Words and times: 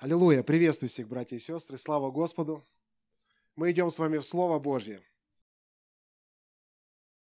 Аллилуйя! 0.00 0.42
Приветствую 0.42 0.88
всех, 0.88 1.08
братья 1.08 1.36
и 1.36 1.40
сестры! 1.40 1.76
Слава 1.76 2.10
Господу! 2.10 2.64
Мы 3.54 3.70
идем 3.70 3.90
с 3.90 3.98
вами 3.98 4.16
в 4.16 4.24
Слово 4.24 4.58
Божье, 4.58 5.02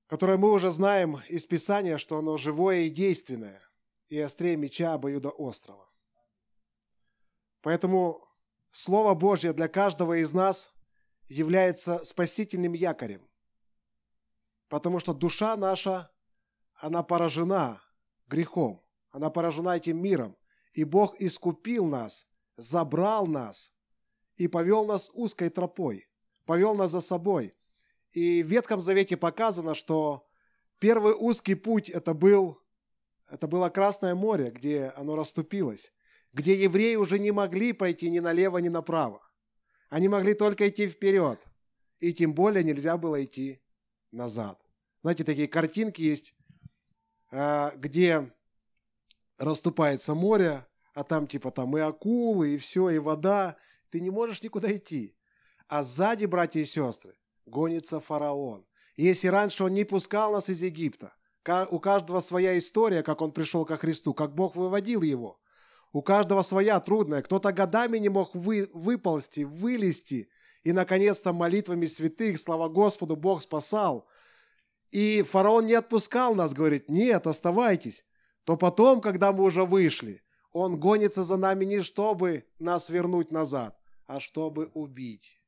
которое 0.07 0.39
мы 0.39 0.53
уже 0.53 0.71
знаем 0.71 1.19
из 1.29 1.45
Писания, 1.45 1.99
что 1.99 2.19
оно 2.19 2.37
живое 2.37 2.83
и 2.83 2.91
действенное, 2.91 3.61
и 4.11 4.17
острее 4.21 4.57
меча 4.57 4.95
обоюдоострого. 4.95 5.91
Поэтому 7.63 8.25
Слово 8.71 9.15
Божье 9.15 9.53
для 9.53 9.67
каждого 9.67 10.23
из 10.23 10.33
нас 10.33 10.73
является 11.27 12.05
спасительным 12.05 12.75
якорем, 12.75 13.29
потому 14.69 15.01
что 15.01 15.13
душа 15.13 15.57
наша, 15.57 16.13
она 16.75 17.03
поражена 17.03 17.83
грехом, 18.29 18.81
она 19.11 19.31
поражена 19.31 19.71
этим 19.71 20.01
миром, 20.01 20.37
и 20.75 20.85
Бог 20.85 21.21
искупил 21.21 21.87
нас– 21.87 22.29
забрал 22.57 23.27
нас 23.27 23.73
и 24.37 24.49
повел 24.49 24.85
нас 24.87 25.11
узкой 25.15 25.51
тропой, 25.51 26.09
повел 26.45 26.75
нас 26.75 26.91
за 26.91 27.01
собой. 27.01 27.55
И 28.13 28.43
в 28.43 28.47
Ветхом 28.47 28.81
Завете 28.81 29.17
показано, 29.17 29.75
что 29.75 30.29
первый 30.79 31.15
узкий 31.15 31.55
путь 31.55 31.89
это 31.89 32.15
был 32.15 32.63
это 33.33 33.49
было 33.49 33.71
Красное 33.71 34.15
море, 34.15 34.51
где 34.51 34.93
оно 34.95 35.17
расступилось, 35.17 35.95
где 36.35 36.55
евреи 36.55 36.97
уже 36.97 37.19
не 37.19 37.33
могли 37.33 37.73
пойти 37.73 38.11
ни 38.11 38.19
налево, 38.19 38.59
ни 38.59 38.69
направо. 38.69 39.23
Они 39.89 40.07
могли 40.07 40.35
только 40.35 40.69
идти 40.69 40.87
вперед, 40.87 41.41
и 41.99 42.13
тем 42.13 42.35
более 42.35 42.63
нельзя 42.63 42.99
было 42.99 43.25
идти 43.25 43.63
назад. 44.11 44.61
Знаете, 45.01 45.25
такие 45.25 45.49
картинки 45.49 46.03
есть, 46.03 46.35
э, 47.31 47.71
где 47.77 48.31
расступается 49.39 50.15
море, 50.15 50.67
а 50.95 51.05
там 51.05 51.27
типа 51.27 51.51
там 51.51 51.77
и 51.77 51.81
акулы, 51.81 52.55
и 52.55 52.59
все, 52.59 52.91
и 52.91 52.99
вода. 52.99 53.57
Ты 53.91 54.01
не 54.01 54.11
можешь 54.11 54.43
никуда 54.43 54.75
идти. 54.75 55.17
А 55.69 55.83
сзади, 55.83 56.27
братья 56.27 56.61
и 56.61 56.65
сестры, 56.65 57.15
гонится 57.47 58.01
фараон. 58.01 58.67
Если 58.97 59.29
раньше 59.29 59.65
он 59.65 59.75
не 59.75 59.85
пускал 59.85 60.33
нас 60.33 60.51
из 60.51 60.63
Египта, 60.63 61.15
у 61.71 61.81
каждого 61.81 62.21
своя 62.21 62.57
история, 62.59 63.03
как 63.03 63.21
он 63.21 63.33
пришел 63.33 63.65
ко 63.65 63.77
Христу, 63.77 64.15
как 64.15 64.35
Бог 64.35 64.55
выводил 64.55 65.03
его. 65.03 65.41
У 65.93 66.01
каждого 66.03 66.43
своя 66.43 66.81
трудная. 66.81 67.23
Кто-то 67.23 67.53
годами 67.53 67.99
не 67.99 68.09
мог 68.09 68.35
вы, 68.35 68.71
выползти, 68.73 69.41
вылезти. 69.41 70.29
И, 70.63 70.73
наконец-то, 70.73 71.33
молитвами 71.33 71.87
святых, 71.87 72.39
слава 72.39 72.69
Господу, 72.69 73.17
Бог 73.17 73.43
спасал. 73.43 74.07
И 74.91 75.23
фараон 75.23 75.67
не 75.67 75.75
отпускал 75.75 76.35
нас, 76.35 76.55
говорит, 76.55 76.89
нет, 76.89 77.27
оставайтесь. 77.27 78.07
То 78.45 78.57
потом, 78.57 79.01
когда 79.01 79.33
мы 79.33 79.45
уже 79.45 79.65
вышли, 79.65 80.23
он 80.53 80.79
гонится 80.79 81.25
за 81.25 81.37
нами 81.37 81.65
не 81.65 81.83
чтобы 81.83 82.47
нас 82.59 82.89
вернуть 82.89 83.31
назад, 83.31 83.79
а 84.07 84.21
чтобы 84.21 84.67
убить. 84.75 85.41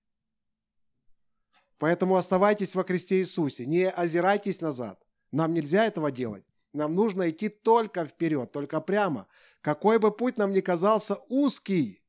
Поэтому 1.78 2.16
оставайтесь 2.16 2.74
во 2.74 2.84
Христе 2.84 3.20
Иисусе, 3.20 3.66
не 3.66 3.88
озирайтесь 3.90 4.60
назад. 4.60 5.02
Нам 5.32 5.52
нельзя 5.52 5.84
этого 5.84 6.10
делать. 6.10 6.44
Нам 6.72 6.94
нужно 6.94 7.30
идти 7.30 7.48
только 7.48 8.06
вперед, 8.06 8.50
только 8.52 8.80
прямо. 8.80 9.28
Какой 9.60 9.98
бы 9.98 10.10
путь 10.10 10.38
нам 10.38 10.52
ни 10.52 10.60
казался 10.60 11.16
узкий, 11.28 12.02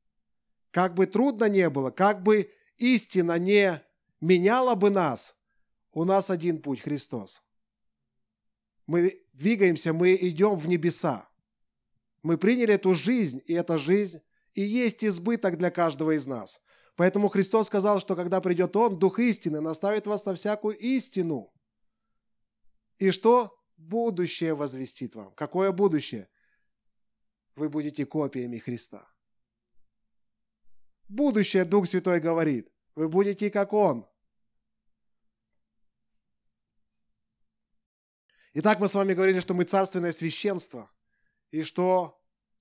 как 0.71 0.93
бы 0.93 1.05
трудно 1.05 1.45
не 1.45 1.69
было, 1.69 1.91
как 1.91 2.23
бы 2.23 2.51
истина 2.77 3.37
не 3.37 3.81
меняла 4.21 4.75
бы 4.75 4.89
нас, 4.89 5.35
у 5.91 6.03
нас 6.03 6.29
один 6.29 6.61
путь– 6.61 6.81
Христос. 6.81 7.43
Мы 8.85 9.23
двигаемся, 9.33 9.93
мы 9.93 10.15
идем 10.15 10.55
в 10.57 10.67
небеса. 10.67 11.29
Мы 12.25 12.39
приняли 12.39 12.73
эту 12.73 12.95
жизнь, 12.95 13.43
и 13.45 13.53
эта 13.53 13.77
жизнь 13.77 14.19
и 14.55 14.61
есть 14.63 15.05
избыток 15.05 15.59
для 15.59 15.69
каждого 15.69 16.17
из 16.17 16.25
нас. 16.25 16.59
Поэтому 16.95 17.29
Христос 17.29 17.67
сказал, 17.67 17.99
что 17.99 18.15
когда 18.15 18.41
придет 18.41 18.75
Он, 18.75 18.97
Дух 18.97 19.19
истины, 19.19 19.61
наставит 19.61 20.07
вас 20.07 20.25
на 20.25 20.33
всякую 20.33 20.75
истину. 20.75 21.53
И 22.97 23.11
что? 23.11 23.55
Будущее 23.77 24.55
возвестит 24.55 25.13
вам. 25.13 25.35
Какое 25.35 25.71
будущее? 25.71 26.27
Вы 27.55 27.69
будете 27.69 28.07
копиями 28.07 28.57
Христа. 28.57 29.07
Будущее, 31.07 31.63
Дух 31.63 31.87
Святой 31.87 32.19
говорит, 32.19 32.73
вы 32.95 33.07
будете 33.07 33.51
как 33.51 33.71
Он. 33.71 34.09
Итак, 38.55 38.79
мы 38.79 38.87
с 38.87 38.95
вами 38.95 39.13
говорили, 39.13 39.41
что 39.41 39.53
мы 39.53 39.65
царственное 39.65 40.11
священство– 40.11 40.89
и 41.55 41.63
что 41.63 42.14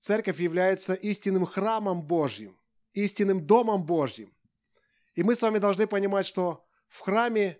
церковь 0.05 0.39
является 0.39 0.93
истинным 0.93 1.47
храмом 1.47 2.03
Божьим, 2.03 2.55
истинным 2.93 3.43
домом 3.43 3.87
Божьим. 3.87 4.37
И 5.15 5.23
мы 5.23 5.35
с 5.35 5.41
вами 5.41 5.57
должны 5.57 5.87
понимать, 5.87 6.27
что 6.27 6.63
в 6.87 6.99
храме 6.99 7.59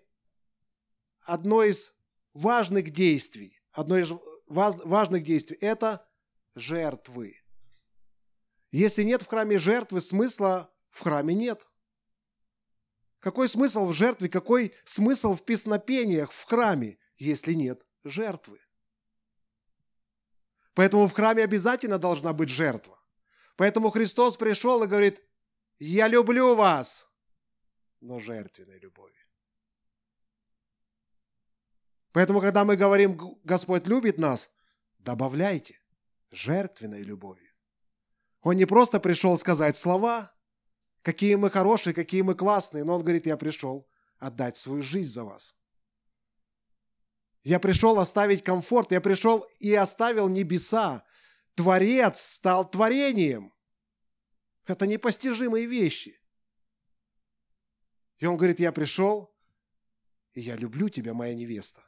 одно 1.22 1.64
из 1.64 1.96
важных 2.34 2.92
действий, 2.92 3.60
одно 3.72 3.98
из 3.98 4.12
важных 4.46 5.24
действий– 5.24 5.56
это 5.60 6.08
жертвы. 6.54 7.42
Если 8.70 9.02
нет 9.02 9.22
в 9.22 9.26
храме 9.26 9.58
жертвы, 9.58 10.00
смысла 10.00 10.72
в 10.90 11.00
храме 11.00 11.34
нет. 11.34 11.66
Какой 13.18 13.48
смысл 13.48 13.86
в 13.88 13.92
жертве, 13.92 14.28
какой 14.28 14.72
смысл 14.84 15.34
в 15.34 15.44
песнопениях 15.44 16.30
в 16.30 16.44
храме, 16.44 16.98
если 17.16 17.54
нет 17.54 17.84
жертвы? 18.04 18.60
Поэтому 20.76 21.08
в 21.08 21.14
храме 21.14 21.42
обязательно 21.42 21.98
должна 21.98 22.34
быть 22.34 22.50
жертва. 22.50 22.98
Поэтому 23.56 23.88
Христос 23.88 24.36
пришел 24.36 24.82
и 24.82 24.86
говорит, 24.86 25.22
я 25.78 26.06
люблю 26.06 26.54
вас, 26.54 27.08
но 28.02 28.20
жертвенной 28.20 28.78
любовью. 28.78 29.24
Поэтому, 32.12 32.42
когда 32.42 32.66
мы 32.66 32.76
говорим, 32.76 33.16
Господь 33.42 33.86
любит 33.86 34.18
нас, 34.18 34.50
добавляйте 34.98 35.80
жертвенной 36.30 37.02
любовью. 37.02 37.54
Он 38.42 38.54
не 38.56 38.66
просто 38.66 39.00
пришел 39.00 39.38
сказать 39.38 39.78
слова, 39.78 40.30
какие 41.00 41.36
мы 41.36 41.48
хорошие, 41.48 41.94
какие 41.94 42.20
мы 42.20 42.34
классные, 42.34 42.84
но 42.84 42.96
Он 42.96 43.00
говорит, 43.00 43.24
я 43.24 43.38
пришел 43.38 43.88
отдать 44.18 44.58
свою 44.58 44.82
жизнь 44.82 45.10
за 45.10 45.24
вас. 45.24 45.55
Я 47.46 47.60
пришел 47.60 48.00
оставить 48.00 48.42
комфорт, 48.42 48.90
я 48.90 49.00
пришел 49.00 49.48
и 49.60 49.72
оставил 49.72 50.26
небеса. 50.26 51.04
Творец 51.54 52.20
стал 52.20 52.68
творением. 52.68 53.54
Это 54.64 54.84
непостижимые 54.88 55.66
вещи. 55.66 56.20
И 58.18 58.26
он 58.26 58.36
говорит, 58.36 58.58
я 58.58 58.72
пришел, 58.72 59.32
и 60.32 60.40
я 60.40 60.56
люблю 60.56 60.88
тебя, 60.88 61.14
моя 61.14 61.36
невеста. 61.36 61.80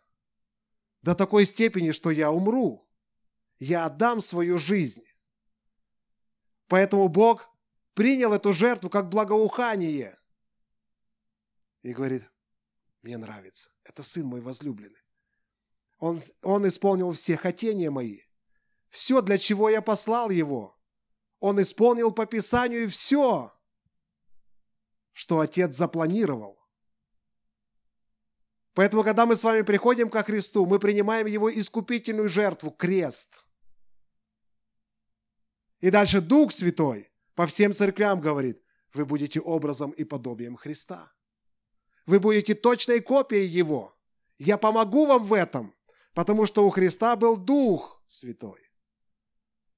До 1.02 1.16
такой 1.16 1.44
степени, 1.44 1.90
что 1.90 2.12
я 2.12 2.30
умру. 2.30 2.88
Я 3.58 3.86
отдам 3.86 4.20
свою 4.20 4.60
жизнь. 4.60 5.02
Поэтому 6.68 7.08
Бог 7.08 7.52
принял 7.94 8.32
эту 8.32 8.52
жертву 8.52 8.90
как 8.90 9.08
благоухание. 9.08 10.16
И 11.82 11.92
говорит, 11.92 12.22
мне 13.02 13.16
нравится. 13.16 13.72
Это 13.82 14.04
сын 14.04 14.24
мой 14.24 14.40
возлюбленный. 14.40 15.02
Он, 15.98 16.20
он 16.42 16.66
исполнил 16.68 17.12
все 17.12 17.36
хотения 17.36 17.90
мои. 17.90 18.20
Все, 18.88 19.20
для 19.20 19.36
чего 19.36 19.68
я 19.68 19.82
послал 19.82 20.30
его. 20.30 20.76
Он 21.40 21.60
исполнил 21.60 22.12
по 22.12 22.26
Писанию 22.26 22.88
все, 22.88 23.52
что 25.12 25.40
Отец 25.40 25.76
запланировал. 25.76 26.58
Поэтому, 28.74 29.02
когда 29.02 29.26
мы 29.26 29.34
с 29.34 29.42
вами 29.42 29.62
приходим 29.62 30.08
ко 30.08 30.22
Христу, 30.22 30.64
мы 30.64 30.78
принимаем 30.78 31.26
Его 31.26 31.52
искупительную 31.52 32.28
жертву, 32.28 32.70
крест. 32.70 33.44
И 35.80 35.90
дальше 35.90 36.20
Дух 36.20 36.52
Святой 36.52 37.10
по 37.34 37.46
всем 37.46 37.72
церквям 37.72 38.20
говорит, 38.20 38.62
вы 38.94 39.04
будете 39.04 39.40
образом 39.40 39.90
и 39.90 40.04
подобием 40.04 40.56
Христа. 40.56 41.12
Вы 42.06 42.20
будете 42.20 42.54
точной 42.54 43.00
копией 43.00 43.46
Его. 43.46 43.96
Я 44.38 44.58
помогу 44.58 45.06
вам 45.06 45.24
в 45.24 45.32
этом– 45.32 45.74
потому 46.18 46.46
что 46.46 46.66
у 46.66 46.70
Христа 46.70 47.14
был 47.14 47.36
Дух 47.36 48.02
Святой. 48.08 48.60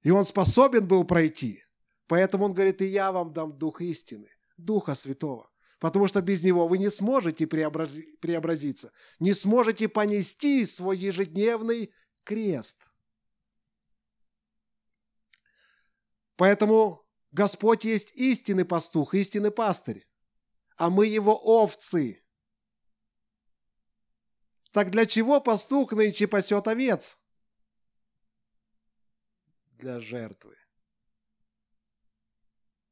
И 0.00 0.08
он 0.08 0.24
способен 0.24 0.88
был 0.88 1.04
пройти. 1.04 1.62
Поэтому 2.06 2.46
он 2.46 2.54
говорит, 2.54 2.80
и 2.80 2.86
я 2.86 3.12
вам 3.12 3.34
дам 3.34 3.58
Дух 3.58 3.82
истины, 3.82 4.26
Духа 4.56 4.94
Святого. 4.94 5.50
Потому 5.80 6.06
что 6.06 6.22
без 6.22 6.42
него 6.42 6.66
вы 6.66 6.78
не 6.78 6.88
сможете 6.88 7.46
преобразиться, 7.46 8.90
не 9.18 9.34
сможете 9.34 9.86
понести 9.86 10.64
свой 10.64 10.96
ежедневный 10.96 11.92
крест. 12.24 12.90
Поэтому 16.36 17.06
Господь 17.32 17.84
есть 17.84 18.14
истинный 18.14 18.64
пастух, 18.64 19.12
истинный 19.12 19.50
пастырь, 19.50 20.08
а 20.78 20.88
мы 20.88 21.06
его 21.06 21.34
овцы. 21.34 22.19
Так 24.72 24.90
для 24.90 25.06
чего 25.06 25.40
пастух 25.40 25.92
нынче 25.92 26.26
пасет 26.28 26.68
овец? 26.68 27.18
Для 29.72 30.00
жертвы. 30.00 30.56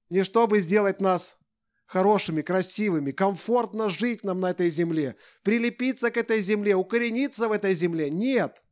не 0.09 0.25
чтобы 0.25 0.61
сделать 0.61 1.01
нас 1.01 1.39
хорошими, 1.85 2.43
красивыми, 2.43 3.13
комфортно 3.13 3.91
жить 3.91 4.25
нам 4.25 4.41
на 4.41 4.51
этой 4.51 4.71
земле, 4.71 5.17
прилепиться 5.43 6.11
к 6.11 6.17
этой 6.17 6.41
земле, 6.41 6.75
укорениться 6.75 7.49
в 7.49 7.53
этой 7.53 7.75
земле. 7.75 8.11
Нет. 8.11 8.63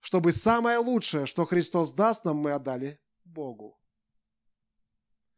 Чтобы 0.00 0.32
самое 0.32 0.78
лучшее, 0.78 1.26
что 1.26 1.44
Христос 1.44 1.92
даст 1.92 2.24
нам, 2.24 2.36
мы 2.36 2.52
отдали 2.52 3.00
Богу. 3.24 3.78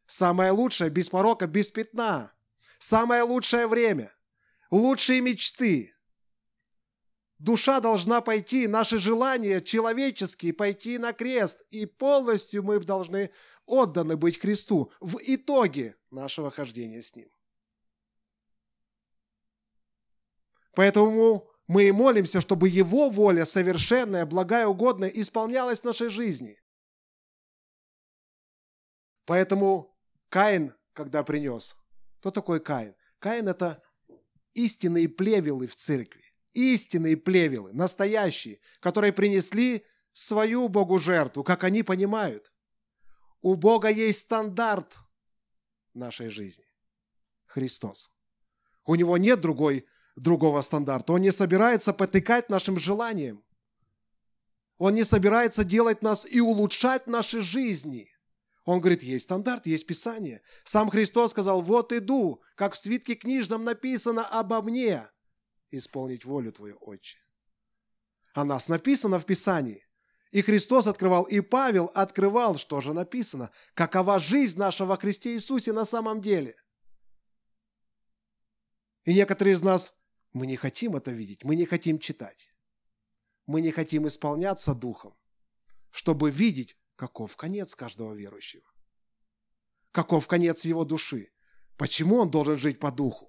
Самое 0.05 0.51
лучшее, 0.51 0.89
без 0.89 1.09
порока, 1.09 1.47
без 1.47 1.69
пятна. 1.69 2.33
Самое 2.79 3.23
лучшее 3.23 3.67
время. 3.67 4.11
Лучшие 4.71 5.21
мечты. 5.21 5.93
Душа 7.39 7.79
должна 7.79 8.19
пойти, 8.19 8.67
наши 8.67 8.97
желания 8.97 9.61
человеческие 9.61 10.51
пойти 10.51 10.97
на 10.97 11.13
крест. 11.13 11.65
И 11.69 11.85
полностью 11.85 12.63
мы 12.63 12.79
должны 12.79 13.31
отданы 13.65 14.17
быть 14.17 14.39
Христу 14.39 14.91
в 14.99 15.19
итоге 15.21 15.95
нашего 16.11 16.51
хождения 16.51 17.01
с 17.01 17.15
Ним. 17.15 17.29
Поэтому 20.73 21.49
мы 21.67 21.85
и 21.85 21.91
молимся, 21.93 22.41
чтобы 22.41 22.67
Его 22.67 23.09
воля 23.09 23.45
совершенная, 23.45 24.25
благая, 24.25 24.67
угодная 24.67 25.09
исполнялась 25.09 25.79
в 25.79 25.85
нашей 25.85 26.09
жизни. 26.09 26.59
Поэтому 29.23 29.97
Каин, 30.27 30.73
когда 30.91 31.23
принес, 31.23 31.77
кто 32.19 32.31
такой 32.31 32.59
Каин? 32.59 32.95
Каин– 33.19 33.47
это 33.49 33.81
истинные 34.53 35.07
плевелы 35.07 35.67
в 35.67 35.75
церкви. 35.75 36.28
Истинные 36.59 37.15
плевелы, 37.15 37.71
настоящие, 37.71 38.59
которые 38.81 39.13
принесли 39.13 39.85
свою 40.11 40.67
Богу 40.67 40.99
жертву, 40.99 41.43
как 41.43 41.63
они 41.63 41.83
понимают. 41.83 42.51
У 43.41 43.55
Бога 43.55 43.89
есть 43.89 44.19
стандарт 44.19 44.97
нашей 45.93 46.29
жизни. 46.29 46.65
Христос. 47.45 48.13
У 48.85 48.95
Него 48.95 49.17
нет 49.17 49.39
другой, 49.39 49.85
другого 50.17 50.61
стандарта. 50.61 51.13
Он 51.13 51.21
не 51.21 51.31
собирается 51.31 51.93
потыкать 51.93 52.49
нашим 52.49 52.77
желаниям. 52.77 53.41
Он 54.77 54.95
не 54.95 55.05
собирается 55.05 55.63
делать 55.63 56.01
нас 56.01 56.25
и 56.29 56.41
улучшать 56.41 57.07
наши 57.07 57.41
жизни– 57.41 58.11
он 58.65 58.81
говорит, 58.81 59.01
есть 59.01 59.23
стандарт, 59.23 59.65
есть 59.65 59.87
Писание. 59.87 60.43
Сам 60.63 60.91
Христос 60.91 61.31
сказал, 61.31 61.63
вот 61.63 61.91
иду, 61.91 62.39
как 62.53 62.75
в 62.75 62.77
свитке 62.77 63.15
книжном 63.15 63.63
написано 63.63 64.27
обо 64.27 64.61
мне, 64.61 65.09
исполнить 65.71 66.25
волю 66.25 66.51
Твою, 66.51 66.77
Отче. 66.81 67.19
О 68.33 68.43
нас 68.43 68.67
написано 68.67 69.19
в 69.19 69.25
Писании. 69.25 69.85
И 70.31 70.41
Христос 70.41 70.85
открывал, 70.85 71.23
и 71.23 71.39
Павел 71.39 71.91
открывал, 71.95 72.57
что 72.57 72.81
же 72.81 72.93
написано, 72.93 73.51
какова 73.73 74.19
жизнь 74.19 74.59
нашего 74.59 74.89
во 74.89 74.97
Христе 74.97 75.33
Иисусе 75.33 75.73
на 75.73 75.85
самом 75.85 76.21
деле. 76.21 76.55
И 79.05 79.13
некоторые 79.13 79.55
из 79.55 79.63
нас, 79.63 79.97
мы 80.33 80.45
не 80.45 80.55
хотим 80.55 80.95
это 80.95 81.11
видеть, 81.11 81.43
мы 81.43 81.55
не 81.55 81.65
хотим 81.65 81.97
читать. 81.97 82.53
Мы 83.47 83.61
не 83.61 83.71
хотим 83.71 84.07
исполняться 84.07 84.75
Духом, 84.75 85.17
чтобы 85.89 86.29
видеть, 86.29 86.77
каков 86.95 87.35
конец 87.35 87.73
каждого 87.73 88.13
верующего. 88.13 88.69
Каков 89.91 90.27
конец 90.27 90.65
его 90.65 90.85
души. 90.85 91.31
Почему 91.77 92.17
он 92.17 92.29
должен 92.29 92.57
жить 92.57 92.77
по 92.77 92.91
духу? 92.91 93.28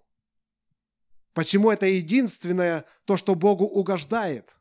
Почему 1.32 1.70
это 1.70 1.86
единственное, 1.86 2.84
то, 3.04 3.16
что 3.16 3.34
Богу 3.34 3.64
угождает? 3.64 4.56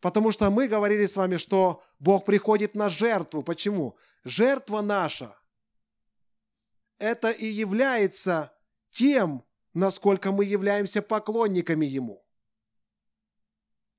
Потому 0.00 0.32
что 0.32 0.50
мы 0.50 0.66
говорили 0.66 1.04
с 1.04 1.16
вами, 1.16 1.36
что 1.36 1.82
Бог 1.98 2.24
приходит 2.24 2.74
на 2.74 2.88
жертву. 2.88 3.42
Почему? 3.42 3.96
Жертва 4.24 4.80
наша– 4.80 5.36
это 6.98 7.30
и 7.30 7.46
является 7.46 8.52
тем, 8.90 9.44
насколько 9.74 10.32
мы 10.32 10.44
являемся 10.44 11.02
поклонниками 11.02 11.84
Ему. 11.84 12.24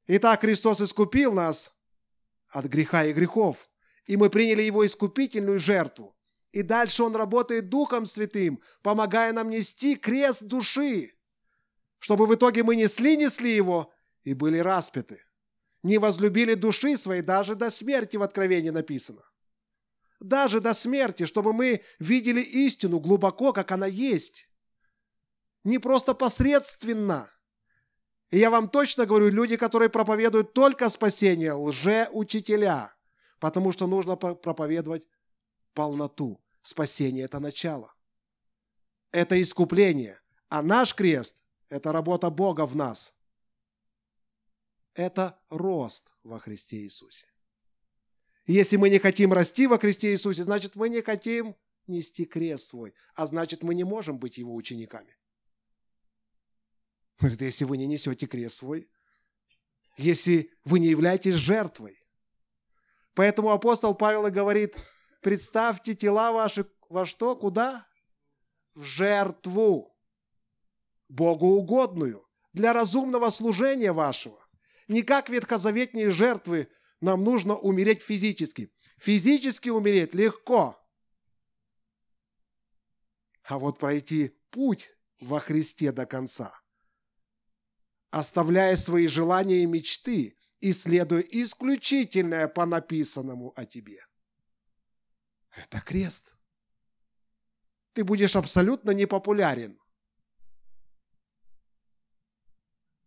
Итак, 0.07 0.41
Христос 0.41 0.81
искупил 0.81 1.33
нас 1.33 1.73
от 2.49 2.65
греха 2.65 3.05
и 3.05 3.13
грехов. 3.13 3.69
И 4.05 4.17
мы 4.17 4.29
приняли 4.29 4.63
Его 4.63 4.85
искупительную 4.85 5.59
жертву. 5.59 6.15
И 6.51 6.63
дальше 6.63 7.03
Он 7.03 7.15
работает 7.15 7.69
Духом 7.69 8.05
Святым, 8.05 8.61
помогая 8.81 9.31
нам 9.33 9.49
нести 9.49 9.95
крест 9.95 10.43
души, 10.43 11.13
чтобы 11.99 12.27
в 12.27 12.35
итоге 12.35 12.63
мы 12.63 12.75
несли-несли 12.75 13.55
Его 13.55 13.93
и 14.23 14.33
были 14.33 14.57
распяты. 14.57 15.21
Не 15.83 15.97
возлюбили 15.97 16.53
души 16.53 16.97
своей 16.97 17.21
даже 17.21 17.55
до 17.55 17.69
смерти 17.69 18.17
в 18.17 18.21
Откровении 18.21 18.69
написано. 18.69 19.23
Даже 20.19 20.59
до 20.59 20.73
смерти, 20.73 21.25
чтобы 21.25 21.53
мы 21.53 21.81
видели 21.99 22.41
истину 22.41 22.99
глубоко, 22.99 23.53
как 23.53 23.71
она 23.71 23.87
есть. 23.87 24.49
Не 25.63 25.79
просто 25.79 26.13
посредственно– 26.13 27.29
и 28.31 28.37
я 28.37 28.49
вам 28.49 28.69
точно 28.69 29.05
говорю, 29.05 29.27
люди, 29.27 29.57
которые 29.57 29.89
проповедуют 29.89 30.53
только 30.53 30.89
спасение, 30.89 31.51
лже-учителя, 31.51 32.93
потому 33.39 33.73
что 33.73 33.87
нужно 33.87 34.15
проповедовать 34.15 35.07
полноту. 35.73 36.41
Спасение– 36.61 37.23
это 37.25 37.39
начало. 37.39 37.93
Это 39.11 39.41
искупление. 39.41 40.19
А 40.49 40.61
наш 40.61 40.93
крест– 40.95 41.41
это 41.69 41.91
работа 41.91 42.29
Бога 42.29 42.65
в 42.65 42.75
нас. 42.75 43.15
Это 44.93 45.39
рост 45.49 46.13
во 46.23 46.39
Христе 46.39 46.77
Иисусе. 46.77 47.27
Если 48.45 48.75
мы 48.75 48.89
не 48.89 48.99
хотим 48.99 49.33
расти 49.33 49.67
во 49.67 49.77
Христе 49.77 50.11
Иисусе, 50.11 50.43
значит, 50.43 50.75
мы 50.75 50.89
не 50.89 51.01
хотим 51.01 51.55
нести 51.87 52.25
крест 52.25 52.67
свой, 52.67 52.93
а 53.15 53.25
значит, 53.27 53.63
мы 53.63 53.75
не 53.75 53.83
можем 53.83 54.19
быть 54.19 54.37
Его 54.37 54.55
учениками. 54.55 55.17
Говорит, 57.19 57.41
если 57.41 57.65
вы 57.65 57.77
не 57.77 57.87
несете 57.87 58.25
крест 58.25 58.55
свой, 58.57 58.89
если 59.97 60.51
вы 60.65 60.79
не 60.79 60.87
являетесь 60.87 61.35
жертвой. 61.35 61.97
Поэтому 63.13 63.51
апостол 63.51 63.93
Павел 63.93 64.25
и 64.27 64.31
говорит, 64.31 64.75
представьте 65.21 65.95
тела 65.95 66.31
ваши 66.31 66.69
во 66.89 67.05
что? 67.05 67.35
Куда? 67.35 67.87
В 68.73 68.83
жертву. 68.83 69.95
Богу 71.07 71.47
угодную. 71.47 72.27
Для 72.53 72.73
разумного 72.73 73.29
служения 73.29 73.93
вашего. 73.93 74.39
Не 74.87 75.03
как 75.03 75.29
ветхозаветные 75.29 76.11
жертвы 76.11 76.67
нам 76.99 77.23
нужно 77.23 77.55
умереть 77.55 78.01
физически. 78.01 78.73
Физически 78.97 79.69
умереть 79.69 80.13
легко. 80.13 80.77
А 83.43 83.57
вот 83.57 83.79
пройти 83.79 84.37
путь 84.49 84.95
во 85.19 85.39
Христе 85.39 85.91
до 85.91 86.05
конца– 86.05 86.53
оставляя 88.11 88.75
свои 88.75 89.07
желания 89.07 89.63
и 89.63 89.65
мечты 89.65 90.37
и 90.59 90.73
следуя 90.73 91.21
исключительное 91.21 92.47
по 92.47 92.65
написанному 92.65 93.53
о 93.55 93.65
тебе. 93.65 94.05
Это 95.51 95.81
крест. 95.81 96.35
Ты 97.93 98.03
будешь 98.03 98.35
абсолютно 98.35 98.91
непопулярен. 98.91 99.77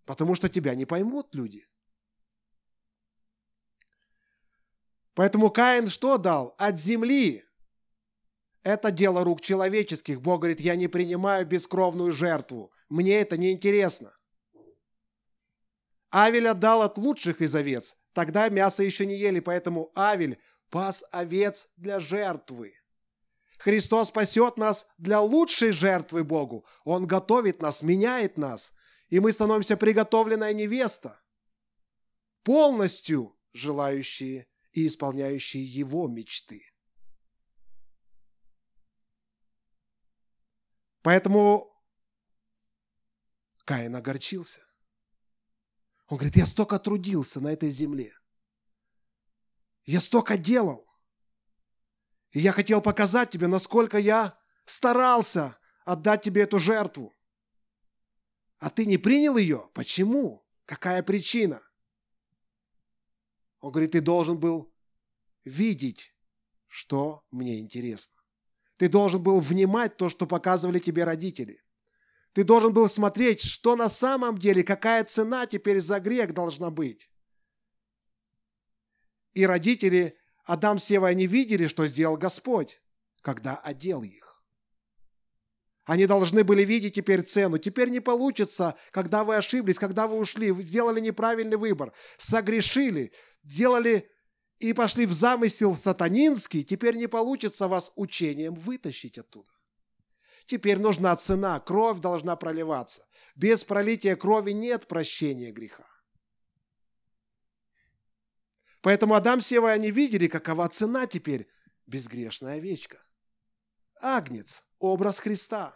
Потому 0.04 0.34
что 0.34 0.48
тебя 0.48 0.74
не 0.74 0.84
поймут 0.84 1.34
люди. 1.34 1.66
Поэтому 5.14 5.50
Каин 5.50 5.88
что 5.88 6.18
дал? 6.18 6.54
От 6.58 6.78
земли. 6.78 7.44
Это 8.62 8.90
дело 8.90 9.24
рук 9.24 9.40
человеческих. 9.40 10.20
Бог 10.20 10.40
говорит, 10.40 10.60
я 10.60 10.74
не 10.74 10.88
принимаю 10.88 11.46
бескровную 11.46 12.12
жертву. 12.12 12.72
Мне 12.88 13.20
это 13.20 13.36
не 13.36 13.52
интересно. 13.52 14.14
Авель 16.12 16.48
отдал 16.48 16.82
от 16.82 16.98
лучших 16.98 17.40
из 17.40 17.54
овец. 17.54 17.96
Тогда 18.12 18.48
мясо 18.48 18.82
еще 18.82 19.06
не 19.06 19.16
ели, 19.16 19.40
поэтому 19.40 19.90
Авель 19.96 20.38
пас 20.74 21.04
овец 21.12 21.70
для 21.76 22.00
жертвы. 22.00 22.74
Христос 23.58 24.08
спасет 24.08 24.56
нас 24.56 24.88
для 24.98 25.20
лучшей 25.20 25.70
жертвы 25.70 26.24
Богу. 26.24 26.66
Он 26.82 27.06
готовит 27.06 27.62
нас, 27.62 27.80
меняет 27.80 28.36
нас, 28.38 28.72
и 29.06 29.20
мы 29.20 29.30
становимся 29.30 29.76
приготовленная 29.76 30.52
невеста, 30.52 31.16
полностью 32.42 33.38
желающие 33.52 34.48
и 34.72 34.88
исполняющие 34.88 35.64
Его 35.64 36.08
мечты. 36.08 36.64
Поэтому 41.02 41.72
Каин 43.64 43.94
огорчился. 43.94 44.58
Он 46.08 46.16
говорит, 46.16 46.34
я 46.34 46.46
столько 46.46 46.80
трудился 46.80 47.40
на 47.40 47.52
этой 47.52 47.70
земле. 47.70 48.12
Я 49.84 50.00
столько 50.00 50.36
делал. 50.36 50.86
И 52.32 52.40
я 52.40 52.52
хотел 52.52 52.80
показать 52.80 53.30
тебе, 53.30 53.46
насколько 53.46 53.98
я 53.98 54.36
старался 54.64 55.58
отдать 55.84 56.22
тебе 56.22 56.42
эту 56.42 56.58
жертву. 56.58 57.14
А 58.58 58.70
ты 58.70 58.86
не 58.86 58.98
принял 58.98 59.36
ее? 59.36 59.70
Почему? 59.74 60.44
Какая 60.64 61.02
причина? 61.02 61.62
Он 63.60 63.70
говорит, 63.70 63.92
ты 63.92 64.00
должен 64.00 64.38
был 64.38 64.72
видеть, 65.44 66.14
что 66.66 67.24
мне 67.30 67.60
интересно. 67.60 68.14
Ты 68.76 68.88
должен 68.88 69.22
был 69.22 69.40
внимать 69.40 69.96
то, 69.96 70.08
что 70.08 70.26
показывали 70.26 70.78
тебе 70.78 71.04
родители. 71.04 71.62
Ты 72.32 72.42
должен 72.42 72.72
был 72.72 72.88
смотреть, 72.88 73.42
что 73.42 73.76
на 73.76 73.88
самом 73.88 74.38
деле, 74.38 74.64
какая 74.64 75.04
цена 75.04 75.46
теперь 75.46 75.80
за 75.80 76.00
грех 76.00 76.34
должна 76.34 76.70
быть. 76.70 77.10
И 79.34 79.46
родители 79.46 80.16
Адам 80.44 80.78
с 80.78 80.88
Евой, 80.90 81.10
они 81.10 81.26
видели, 81.26 81.66
что 81.66 81.86
сделал 81.86 82.16
Господь, 82.16 82.80
когда 83.22 83.56
одел 83.56 84.02
их. 84.02 84.42
Они 85.84 86.06
должны 86.06 86.44
были 86.44 86.64
видеть 86.64 86.94
теперь 86.94 87.22
цену. 87.22 87.58
Теперь 87.58 87.90
не 87.90 88.00
получится, 88.00 88.74
когда 88.90 89.22
вы 89.22 89.36
ошиблись, 89.36 89.78
когда 89.78 90.06
вы 90.06 90.16
ушли, 90.16 90.54
сделали 90.62 91.00
неправильный 91.00 91.58
выбор, 91.58 91.92
согрешили, 92.16 93.12
сделали 93.42 94.10
и 94.60 94.72
пошли 94.72 95.04
в 95.04 95.12
замысел 95.12 95.76
сатанинский, 95.76 96.62
теперь 96.62 96.96
не 96.96 97.06
получится 97.06 97.68
вас 97.68 97.92
учением 97.96 98.54
вытащить 98.54 99.18
оттуда. 99.18 99.50
Теперь 100.46 100.78
нужна 100.78 101.14
цена, 101.16 101.60
кровь 101.60 102.00
должна 102.00 102.36
проливаться. 102.36 103.06
Без 103.34 103.64
пролития 103.64 104.16
крови 104.16 104.52
нет 104.52 104.86
прощения 104.86 105.52
греха. 105.52 105.84
Поэтому 108.84 109.14
Адам 109.14 109.40
с 109.40 109.50
Евой, 109.50 109.72
они 109.72 109.90
видели, 109.90 110.28
какова 110.28 110.68
цена 110.68 111.06
теперь 111.06 111.48
безгрешная 111.86 112.58
овечка. 112.58 112.98
Агнец, 114.02 114.62
образ 114.78 115.20
Христа, 115.20 115.74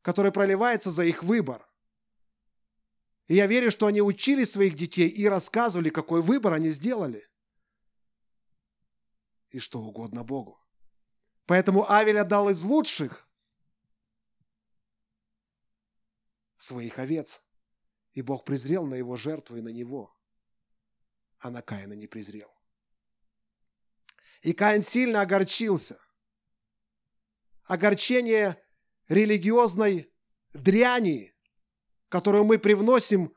который 0.00 0.30
проливается 0.30 0.92
за 0.92 1.02
их 1.02 1.24
выбор. 1.24 1.68
И 3.26 3.34
я 3.34 3.48
верю, 3.48 3.72
что 3.72 3.86
они 3.88 4.00
учили 4.00 4.44
своих 4.44 4.76
детей 4.76 5.08
и 5.08 5.26
рассказывали, 5.26 5.88
какой 5.88 6.22
выбор 6.22 6.52
они 6.52 6.68
сделали. 6.68 7.28
И 9.50 9.58
что 9.58 9.80
угодно 9.80 10.22
Богу. 10.22 10.64
Поэтому 11.46 11.90
Авель 11.90 12.20
отдал 12.20 12.48
из 12.48 12.62
лучших 12.62 13.28
своих 16.58 17.00
овец. 17.00 17.42
И 18.12 18.22
Бог 18.22 18.44
презрел 18.44 18.86
на 18.86 18.94
его 18.94 19.16
жертву 19.16 19.56
и 19.56 19.62
на 19.62 19.70
него, 19.70 20.15
а 21.40 21.50
на 21.50 21.62
Каина 21.62 21.94
не 21.94 22.06
презрел. 22.06 22.50
И 24.42 24.52
Каин 24.52 24.82
сильно 24.82 25.22
огорчился. 25.22 25.98
Огорчение 27.64 28.62
религиозной 29.08 30.12
дряни, 30.52 31.34
которую 32.08 32.44
мы 32.44 32.58
привносим 32.58 33.34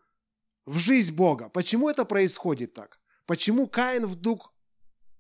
в 0.66 0.78
жизнь 0.78 1.16
Бога. 1.16 1.50
Почему 1.50 1.90
это 1.90 2.06
происходит 2.06 2.74
так? 2.74 3.00
Почему 3.26 3.68
Каин 3.68 4.06
вдруг 4.06 4.54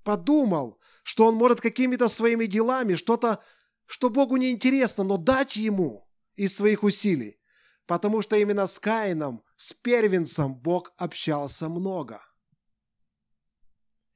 подумал, 0.03 0.79
что 1.03 1.25
он 1.25 1.35
может 1.35 1.61
какими-то 1.61 2.07
своими 2.07 2.45
делами 2.45 2.95
что-то, 2.95 3.43
что 3.85 4.09
Богу 4.09 4.37
не 4.37 4.51
интересно, 4.51 5.03
но 5.03 5.17
дать 5.17 5.55
ему 5.55 6.07
из 6.35 6.55
своих 6.55 6.83
усилий? 6.83 7.39
Потому 7.87 8.21
что 8.21 8.35
именно 8.35 8.67
с 8.67 8.77
Каином, 8.77 9.43
с 9.55 9.73
первенцем 9.73 10.55
Бог 10.55 10.93
общался 10.97 11.67
много. 11.69 12.21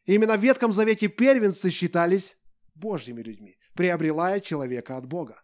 Именно 0.06 0.38
в 0.38 0.42
Ветхом 0.42 0.74
Завете 0.74 1.08
первенцы 1.08 1.70
считались 1.70 2.38
Божьими 2.76 3.22
людьми, 3.22 3.58
приобрелая 3.74 4.40
человека 4.40 4.98
от 4.98 5.06
Бога. 5.06 5.42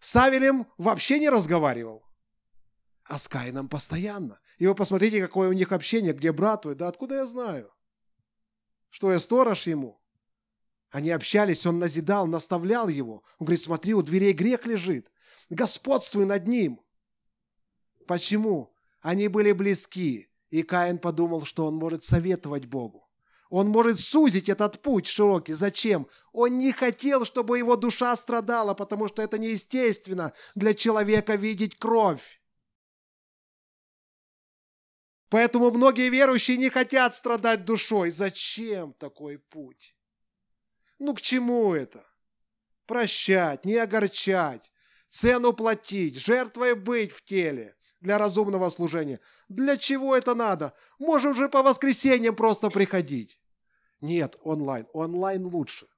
С 0.00 0.14
Авелем 0.16 0.66
вообще 0.78 1.18
не 1.18 1.30
разговаривал, 1.30 2.04
а 3.04 3.18
с 3.18 3.28
Каином 3.28 3.68
постоянно. 3.68 4.40
И 4.58 4.66
вы 4.66 4.74
посмотрите, 4.74 5.20
какое 5.20 5.48
у 5.48 5.52
них 5.52 5.72
общение, 5.72 6.12
где 6.12 6.32
брат 6.32 6.62
твой, 6.62 6.74
да 6.74 6.88
откуда 6.88 7.16
я 7.16 7.26
знаю? 7.26 7.72
Что 8.90 9.12
я 9.12 9.18
сторож 9.18 9.66
ему? 9.66 10.00
Они 10.90 11.10
общались, 11.10 11.66
он 11.66 11.78
назидал, 11.78 12.26
наставлял 12.26 12.88
его. 12.88 13.22
Он 13.38 13.46
говорит, 13.46 13.60
смотри, 13.60 13.94
у 13.94 14.02
дверей 14.02 14.32
грех 14.32 14.66
лежит 14.66 15.10
господствуй 15.50 16.24
над 16.24 16.46
ним. 16.46 16.80
Почему? 18.06 18.74
Они 19.00 19.28
были 19.28 19.52
близки, 19.52 20.28
и 20.50 20.62
Каин 20.62 20.98
подумал, 20.98 21.44
что 21.44 21.66
он 21.66 21.74
может 21.74 22.04
советовать 22.04 22.66
Богу. 22.66 23.08
Он 23.48 23.68
может 23.68 24.00
сузить 24.00 24.48
этот 24.48 24.82
путь 24.82 25.06
широкий. 25.06 25.54
Зачем? 25.54 26.08
Он 26.32 26.58
не 26.58 26.72
хотел, 26.72 27.24
чтобы 27.24 27.58
его 27.58 27.76
душа 27.76 28.14
страдала, 28.16 28.74
потому 28.74 29.06
что 29.06 29.22
это 29.22 29.38
неестественно 29.38 30.32
для 30.54 30.74
человека 30.74 31.36
видеть 31.36 31.76
кровь. 31.78 32.40
Поэтому 35.28 35.70
многие 35.70 36.08
верующие 36.08 36.56
не 36.56 36.70
хотят 36.70 37.14
страдать 37.14 37.64
душой. 37.64 38.10
Зачем 38.10 38.92
такой 38.94 39.38
путь? 39.38 39.96
Ну 40.98 41.14
к 41.14 41.20
чему 41.20 41.74
это? 41.74 42.04
Прощать, 42.86 43.64
не 43.64 43.76
огорчать, 43.76 44.72
цену 45.08 45.52
платить, 45.52 46.16
жертвой 46.16 46.74
быть 46.74 47.12
в 47.12 47.22
теле 47.24 47.75
для 48.06 48.18
разумного 48.18 48.70
служения. 48.70 49.18
Для 49.48 49.76
чего 49.76 50.16
это 50.16 50.36
надо? 50.36 50.72
Можем 51.00 51.34
же 51.34 51.48
по 51.48 51.62
воскресеньям 51.64 52.36
просто 52.36 52.70
приходить. 52.70 53.40
Нет, 54.00 54.36
онлайн. 54.42 54.86
Онлайн 54.92 55.44
лучше. 55.44 55.88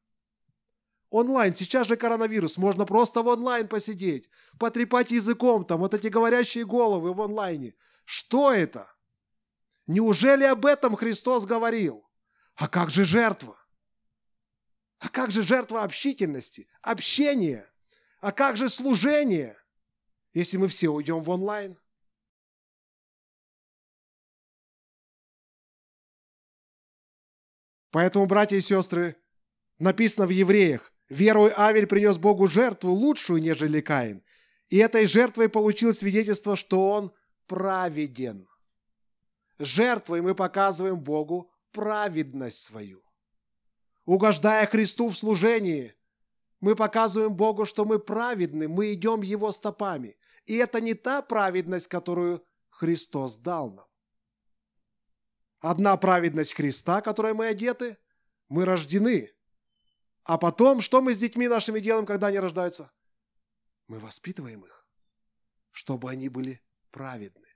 Онлайн, 1.11 1.55
сейчас 1.55 1.87
же 1.87 1.97
коронавирус, 1.97 2.57
можно 2.57 2.87
просто 2.87 3.23
в 3.23 3.29
онлайн 3.29 3.69
посидеть, 3.69 4.31
потрепать 4.59 5.11
языком 5.11 5.65
там, 5.65 5.81
вот 5.81 5.95
эти 5.95 6.07
говорящие 6.07 6.65
головы 6.65 7.13
в 7.13 7.21
онлайне. 7.21 7.75
Что 8.05 8.53
это? 8.53 8.91
Неужели 9.87 10.45
об 10.45 10.65
этом 10.65 10.97
Христос 10.97 11.45
говорил? 11.45 12.07
А 12.57 12.69
как 12.69 12.91
же 12.91 13.05
жертва? 13.05 13.57
А 14.99 15.11
как 15.11 15.31
же 15.31 15.43
жертва 15.43 15.83
общительности, 15.83 16.69
общения? 16.81 17.71
А 18.21 18.33
как 18.33 18.57
же 18.57 18.71
служение, 18.71 19.57
если 20.33 20.57
мы 20.57 20.69
все 20.69 20.89
уйдем 20.89 21.23
в 21.23 21.29
онлайн? 21.29 21.79
Поэтому, 27.91 28.27
братья 28.27 28.57
и 28.57 28.61
сестры, 28.61 29.17
написано 29.79 30.27
в 30.27 30.31
Евреях, 30.31 30.93
верой 31.09 31.53
Авель 31.57 31.87
принес 31.87 32.19
Богу 32.19 32.47
жертву 32.47 32.93
лучшую, 32.93 33.41
нежели 33.41 33.81
Каин. 33.81 34.23
И 34.69 34.77
этой 34.77 35.07
жертвой 35.07 35.49
получил 35.49 35.95
свидетельство, 35.95 36.57
что 36.57 36.91
он 36.91 37.13
праведен. 37.47 38.47
Жертвой 39.59 40.21
мы 40.21 40.35
показываем 40.35 41.01
Богу 41.01 41.51
праведность 41.73 42.61
свою. 42.61 43.03
Угождая 44.05 44.67
Христу 44.67 45.09
в 45.09 45.17
служении, 45.17 45.95
мы 46.61 46.75
показываем 46.77 47.35
Богу, 47.35 47.65
что 47.65 47.85
мы 47.85 47.99
праведны, 47.99 48.69
мы 48.69 48.93
идем 48.93 49.23
Его 49.23 49.53
стопами. 49.53 50.17
И 50.45 50.57
это 50.57 50.81
не 50.81 50.95
та 50.95 51.23
праведность, 51.23 51.89
которую 51.89 52.45
Христос 52.71 53.37
дал 53.37 53.71
нам. 53.71 53.88
Одна 55.61 55.97
праведность 55.97 56.55
Христа, 56.55 57.01
которой 57.01 57.35
мы 57.35 57.47
одеты, 57.47 57.99
мы 58.49 58.65
рождены. 58.65 59.33
А 60.25 60.39
потом, 60.39 60.81
что 60.81 61.03
мы 61.03 61.15
с 61.15 61.19
детьми 61.19 61.49
нашими 61.49 61.81
делаем, 61.81 62.07
когда 62.07 62.29
они 62.29 62.39
рождаются? 62.39 62.93
Мы 63.87 63.99
воспитываем 63.99 64.65
их, 64.65 64.87
чтобы 65.71 66.11
они 66.11 66.29
были 66.29 66.63
праведны. 66.91 67.49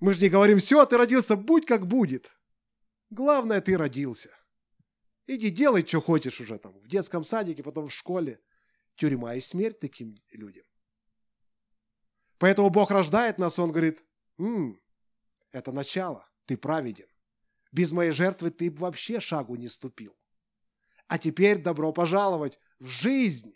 Мы 0.00 0.14
же 0.14 0.20
не 0.20 0.28
говорим, 0.28 0.58
все, 0.58 0.84
ты 0.86 0.96
родился, 0.96 1.36
будь 1.36 1.66
как 1.66 1.86
будет. 1.86 2.30
Главное, 3.10 3.60
ты 3.60 3.76
родился– 3.76 4.30
Иди 5.26 5.50
делай, 5.50 5.86
что 5.86 6.00
хочешь 6.00 6.40
уже 6.40 6.58
там, 6.58 6.78
в 6.80 6.86
детском 6.86 7.24
садике, 7.24 7.62
потом 7.62 7.88
в 7.88 7.94
школе. 7.94 8.40
Тюрьма 8.96 9.34
и 9.34 9.40
смерть 9.40 9.80
таким 9.80 10.16
людям. 10.32 10.64
Поэтому 12.38 12.70
Бог 12.70 12.90
рождает 12.90 13.38
нас, 13.38 13.58
Он 13.58 13.70
говорит, 13.70 14.04
М, 14.38 14.80
это 15.54 15.72
начало, 15.72 16.28
ты 16.46 16.56
праведен. 16.56 17.08
Без 17.72 17.92
моей 17.92 18.12
жертвы 18.12 18.50
ты 18.50 18.70
бы 18.70 18.78
вообще 18.78 19.20
шагу 19.20 19.56
не 19.56 19.68
ступил. 19.68 20.16
А 21.06 21.18
теперь 21.18 21.62
добро 21.62 21.92
пожаловать 21.92 22.58
в 22.78 22.88
жизнь, 22.88 23.54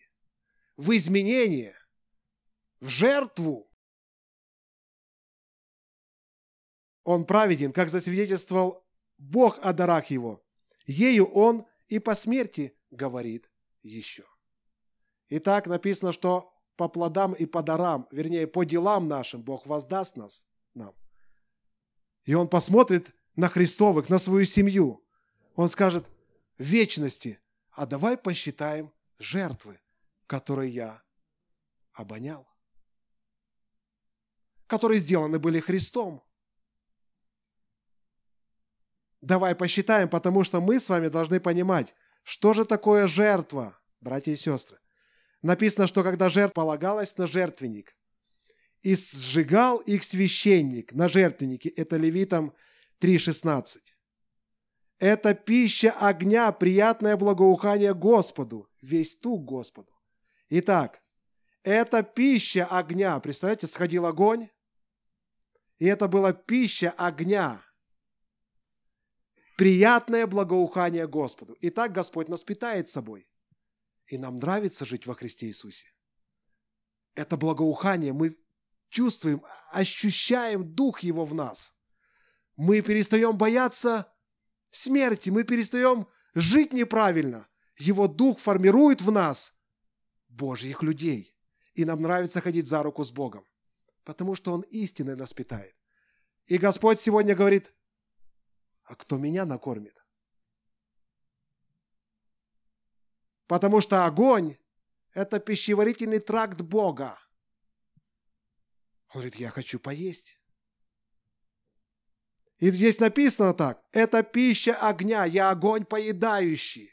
в 0.76 0.96
изменение, 0.96 1.76
в 2.80 2.88
жертву. 2.88 3.70
Он 7.04 7.24
праведен, 7.26 7.72
как 7.72 7.88
засвидетельствовал 7.88 8.86
Бог 9.18 9.58
о 9.62 9.72
дарах 9.72 10.06
его– 10.06 10.42
Ею 10.88 11.26
он 11.26 11.66
и 11.88 11.98
по 11.98 12.14
смерти 12.14 12.74
говорит 12.90 13.50
еще. 13.82 14.24
Итак, 15.28 15.66
написано, 15.66 16.12
что 16.12 16.50
по 16.76 16.88
плодам 16.88 17.34
и 17.34 17.44
по 17.44 17.62
дарам, 17.62 18.08
вернее, 18.10 18.46
по 18.46 18.64
делам 18.64 19.06
нашим 19.06 19.42
Бог 19.42 19.66
воздаст 19.66 20.16
нас. 20.16 20.46
И 22.28 22.34
Он 22.34 22.46
посмотрит 22.46 23.16
на 23.36 23.48
Христовых, 23.48 24.10
на 24.10 24.18
свою 24.18 24.44
семью. 24.44 25.02
Он 25.54 25.66
скажет 25.70 26.06
в 26.58 26.62
вечности, 26.62 27.40
а 27.70 27.86
давай 27.86 28.18
посчитаем 28.18 28.92
жертвы, 29.18 29.80
которые 30.26 30.70
я 30.70 31.02
обонял, 31.94 32.46
которые 34.66 35.00
сделаны 35.00 35.38
были 35.38 35.58
Христом. 35.58 36.22
Давай 39.22 39.54
посчитаем, 39.54 40.10
потому 40.10 40.44
что 40.44 40.60
мы 40.60 40.80
с 40.80 40.90
вами 40.90 41.08
должны 41.08 41.40
понимать, 41.40 41.94
Что 42.24 42.52
же 42.52 42.66
такое 42.66 43.08
жертва, 43.08 43.80
братья 44.02 44.32
и 44.32 44.36
сестры? 44.36 44.78
Написано, 45.40 45.86
что 45.86 46.02
когда 46.02 46.28
жертва 46.28 46.60
полагалась 46.60 47.16
на 47.16 47.26
жертвенник, 47.26 47.96
и 48.82 48.94
сжигал 48.94 49.78
их 49.78 50.04
священник 50.04 50.92
на 50.92 51.08
жертвеннике, 51.08 51.68
это 51.70 51.96
Левитам 51.96 52.54
3.16. 53.00 53.78
Это 54.98 55.34
пища 55.34 55.92
огня, 55.92 56.50
приятное 56.52 57.16
благоухание 57.16 57.94
Господу, 57.94 58.68
весь 58.82 59.16
тук 59.16 59.44
Господу. 59.44 59.92
Итак, 60.50 61.00
это 61.62 62.02
пища 62.02 62.66
огня. 62.66 63.18
Представляете, 63.20 63.66
сходил 63.66 64.06
огонь, 64.06 64.48
и 65.78 65.86
это 65.86 66.08
была 66.08 66.32
пища 66.32 66.90
огня. 66.96 67.62
Приятное 69.56 70.26
благоухание 70.26 71.06
Господу. 71.06 71.56
Итак, 71.60 71.92
Господь 71.92 72.28
нас 72.28 72.44
питает 72.44 72.88
собой. 72.88 73.28
И 74.06 74.16
нам 74.16 74.38
нравится 74.38 74.86
жить 74.86 75.06
во 75.06 75.14
Христе 75.14 75.46
Иисусе. 75.46 75.88
Это 77.14 77.36
благоухание 77.36 78.12
мы 78.12 78.38
чувствуем, 78.88 79.42
ощущаем 79.72 80.74
Дух 80.74 81.00
Его 81.00 81.24
в 81.24 81.34
нас. 81.34 81.74
Мы 82.56 82.80
перестаем 82.80 83.36
бояться 83.36 84.12
смерти, 84.70 85.30
мы 85.30 85.44
перестаем 85.44 86.06
жить 86.34 86.72
неправильно. 86.72 87.48
Его 87.76 88.08
Дух 88.08 88.40
формирует 88.40 89.00
в 89.00 89.10
нас 89.10 89.60
Божьих 90.28 90.82
людей. 90.82 91.34
И 91.74 91.84
нам 91.84 92.02
нравится 92.02 92.40
ходить 92.40 92.66
за 92.66 92.82
руку 92.82 93.04
с 93.04 93.12
Богом, 93.12 93.44
потому 94.04 94.34
что 94.34 94.52
Он 94.52 94.62
истинно 94.62 95.14
нас 95.14 95.32
питает. 95.32 95.76
И 96.46 96.58
Господь 96.58 96.98
сегодня 96.98 97.36
говорит, 97.36 97.72
а 98.84 98.96
кто 98.96 99.18
меня 99.18 99.44
накормит? 99.44 99.94
Потому 103.46 103.80
что 103.80 104.06
огонь– 104.06 104.56
это 105.14 105.38
пищеварительный 105.38 106.20
тракт 106.20 106.62
Бога. 106.62 107.18
Он 109.08 109.20
говорит, 109.20 109.36
я 109.36 109.50
хочу 109.50 109.78
поесть. 109.78 110.38
И 112.58 112.70
здесь 112.70 112.98
написано 112.98 113.54
так, 113.54 113.82
это 113.92 114.22
пища 114.22 114.74
огня, 114.74 115.24
я 115.24 115.50
огонь 115.50 115.84
поедающий. 115.84 116.92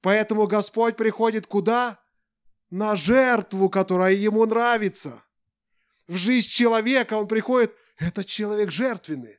Поэтому 0.00 0.46
Господь 0.46 0.96
приходит 0.96 1.46
куда? 1.46 2.00
На 2.70 2.96
жертву, 2.96 3.68
которая 3.68 4.14
ему 4.14 4.46
нравится. 4.46 5.22
В 6.06 6.16
жизнь 6.16 6.48
человека 6.48 7.14
он 7.14 7.28
приходит, 7.28 7.74
этот 7.98 8.26
человек 8.26 8.70
жертвенный. 8.70 9.38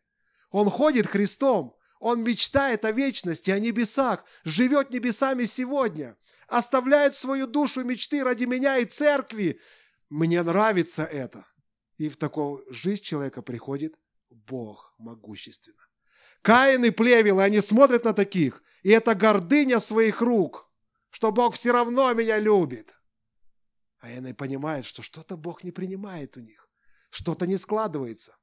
Он 0.51 0.69
ходит 0.69 1.07
Христом, 1.07 1.75
он 1.99 2.23
мечтает 2.23 2.85
о 2.85 2.91
вечности, 2.91 3.49
о 3.49 3.59
небесах, 3.59 4.25
живет 4.43 4.91
небесами 4.91 5.45
сегодня, 5.45 6.17
оставляет 6.47 7.15
свою 7.15 7.47
душу 7.47 7.83
мечты 7.83 8.23
ради 8.23 8.45
меня 8.45 8.77
и 8.77 8.85
церкви. 8.85 9.59
Мне 10.09 10.43
нравится 10.43 11.03
это. 11.03 11.45
И 11.97 12.09
в 12.09 12.17
такую 12.17 12.63
жизнь 12.73 13.03
человека 13.03 13.41
приходит 13.41 13.95
Бог 14.29 14.93
могущественно. 14.97 15.81
Каин 16.41 16.83
и 16.83 16.89
Плевел, 16.89 17.39
они 17.39 17.61
смотрят 17.61 18.03
на 18.03 18.13
таких, 18.13 18.63
и 18.81 18.89
это 18.89 19.15
гордыня 19.15 19.79
своих 19.79 20.21
рук, 20.21 20.69
что 21.09 21.31
Бог 21.31 21.55
все 21.55 21.71
равно 21.71 22.11
меня 22.13 22.39
любит. 22.39 22.93
А 23.99 24.07
они 24.07 24.33
понимают, 24.33 24.85
что 24.85 25.01
что-то 25.01 25.37
Бог 25.37 25.63
не 25.63 25.71
принимает 25.71 26.35
у 26.35 26.41
них, 26.41 26.69
что-то 27.09 27.47
не 27.47 27.57
складывается. 27.57 28.35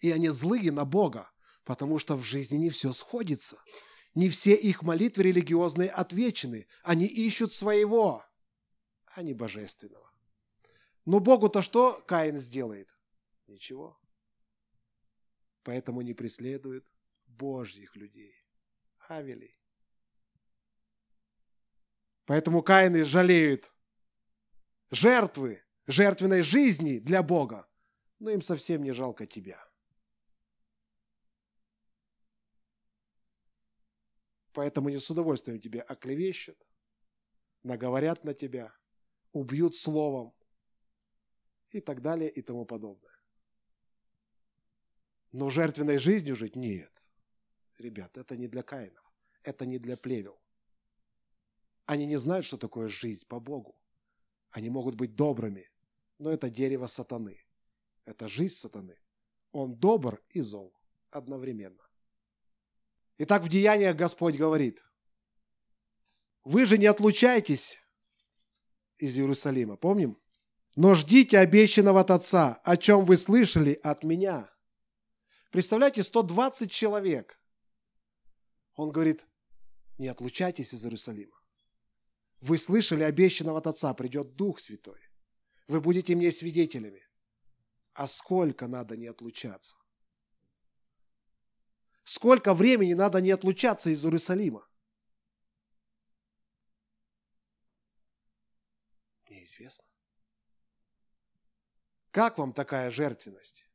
И 0.00 0.10
они 0.10 0.28
злые 0.28 0.70
на 0.72 0.84
Бога, 0.84 1.30
потому 1.64 1.98
что 1.98 2.16
в 2.16 2.22
жизни 2.22 2.56
не 2.56 2.68
все 2.68 2.92
сходится. 2.92 3.56
Не 4.14 4.28
все 4.28 4.54
их 4.54 4.82
молитвы 4.82 5.24
религиозные 5.24 5.88
отвечены. 5.88 6.66
Они 6.82 7.06
ищут 7.06 7.52
своего, 7.52 8.22
а 9.14 9.22
не 9.22 9.32
божественного. 9.32 10.03
Но 11.04 11.20
Богу-то 11.20 11.62
что 11.62 12.02
Каин 12.06 12.36
сделает? 12.36 12.94
Ничего. 13.46 13.98
Поэтому 15.62 16.02
не 16.02 16.14
преследует 16.14 16.90
Божьих 17.26 17.96
людей, 17.96 18.34
Авелей. 19.08 19.58
Поэтому 22.26 22.62
Каины 22.62 23.04
жалеют 23.04 23.72
жертвы, 24.90 25.62
жертвенной 25.86 26.42
жизни 26.42 26.98
для 26.98 27.22
Бога, 27.22 27.68
но 28.18 28.30
им 28.30 28.40
совсем 28.40 28.82
не 28.82 28.92
жалко 28.92 29.26
тебя. 29.26 29.62
Поэтому 34.52 34.88
не 34.88 34.98
с 34.98 35.10
удовольствием 35.10 35.60
тебя 35.60 35.82
оклевещут, 35.82 36.58
наговорят 37.62 38.24
на 38.24 38.32
тебя, 38.32 38.72
убьют 39.32 39.74
словом, 39.74 40.32
и 41.74 41.80
так 41.80 42.00
далее 42.02 42.30
и 42.30 42.40
тому 42.40 42.64
подобное. 42.64 43.18
Но 45.32 45.50
жертвенной 45.50 45.98
жизнью 45.98 46.36
жить 46.36 46.56
нет. 46.56 46.92
Ребят, 47.78 48.16
это 48.16 48.36
не 48.36 48.46
для 48.46 48.62
каинов, 48.62 49.04
это 49.42 49.66
не 49.66 49.78
для 49.78 49.96
плевел. 49.96 50.40
Они 51.86 52.06
не 52.06 52.16
знают, 52.16 52.46
что 52.46 52.56
такое 52.56 52.88
жизнь 52.88 53.26
по 53.26 53.40
Богу. 53.40 53.76
Они 54.50 54.70
могут 54.70 54.94
быть 54.94 55.16
добрыми, 55.16 55.68
но 56.18 56.30
это 56.30 56.48
дерево 56.48 56.86
сатаны. 56.86 57.44
Это 58.04 58.28
жизнь 58.28 58.54
сатаны. 58.54 58.96
Он 59.50 59.74
добр 59.74 60.22
и 60.30 60.40
зол 60.40 60.72
одновременно. 61.10 61.82
Итак, 63.18 63.42
в 63.42 63.48
Деяниях 63.48 63.96
Господь 63.96 64.36
говорит, 64.36 64.84
вы 66.44 66.66
же 66.66 66.78
не 66.78 66.86
отлучайтесь 66.86 67.78
из 68.98 69.16
Иерусалима. 69.16 69.76
Помним? 69.76 70.18
Но 70.76 70.94
ждите 70.94 71.38
обещанного 71.38 72.00
от 72.00 72.10
Отца, 72.10 72.60
о 72.64 72.76
чем 72.76 73.04
вы 73.04 73.16
слышали 73.16 73.78
от 73.82 74.02
меня. 74.02 74.50
Представляете, 75.50 76.02
120 76.02 76.70
человек. 76.70 77.40
Он 78.74 78.90
говорит, 78.90 79.24
не 79.98 80.08
отлучайтесь 80.08 80.74
из 80.74 80.84
Иерусалима. 80.84 81.40
Вы 82.40 82.58
слышали 82.58 83.04
обещанного 83.04 83.58
от 83.58 83.68
Отца, 83.68 83.94
придет 83.94 84.34
Дух 84.34 84.58
Святой. 84.58 85.00
Вы 85.68 85.80
будете 85.80 86.16
мне 86.16 86.32
свидетелями. 86.32 87.02
А 87.94 88.08
сколько 88.08 88.66
надо 88.66 88.96
не 88.96 89.06
отлучаться? 89.06 89.76
Сколько 92.02 92.52
времени 92.52 92.94
надо 92.94 93.20
не 93.20 93.30
отлучаться 93.30 93.90
из 93.90 94.04
Иерусалима? 94.04 94.68
Неизвестно. 99.30 99.93
Как 102.14 102.38
вам 102.38 102.52
такая 102.52 102.92
жертвенность? 102.92 103.66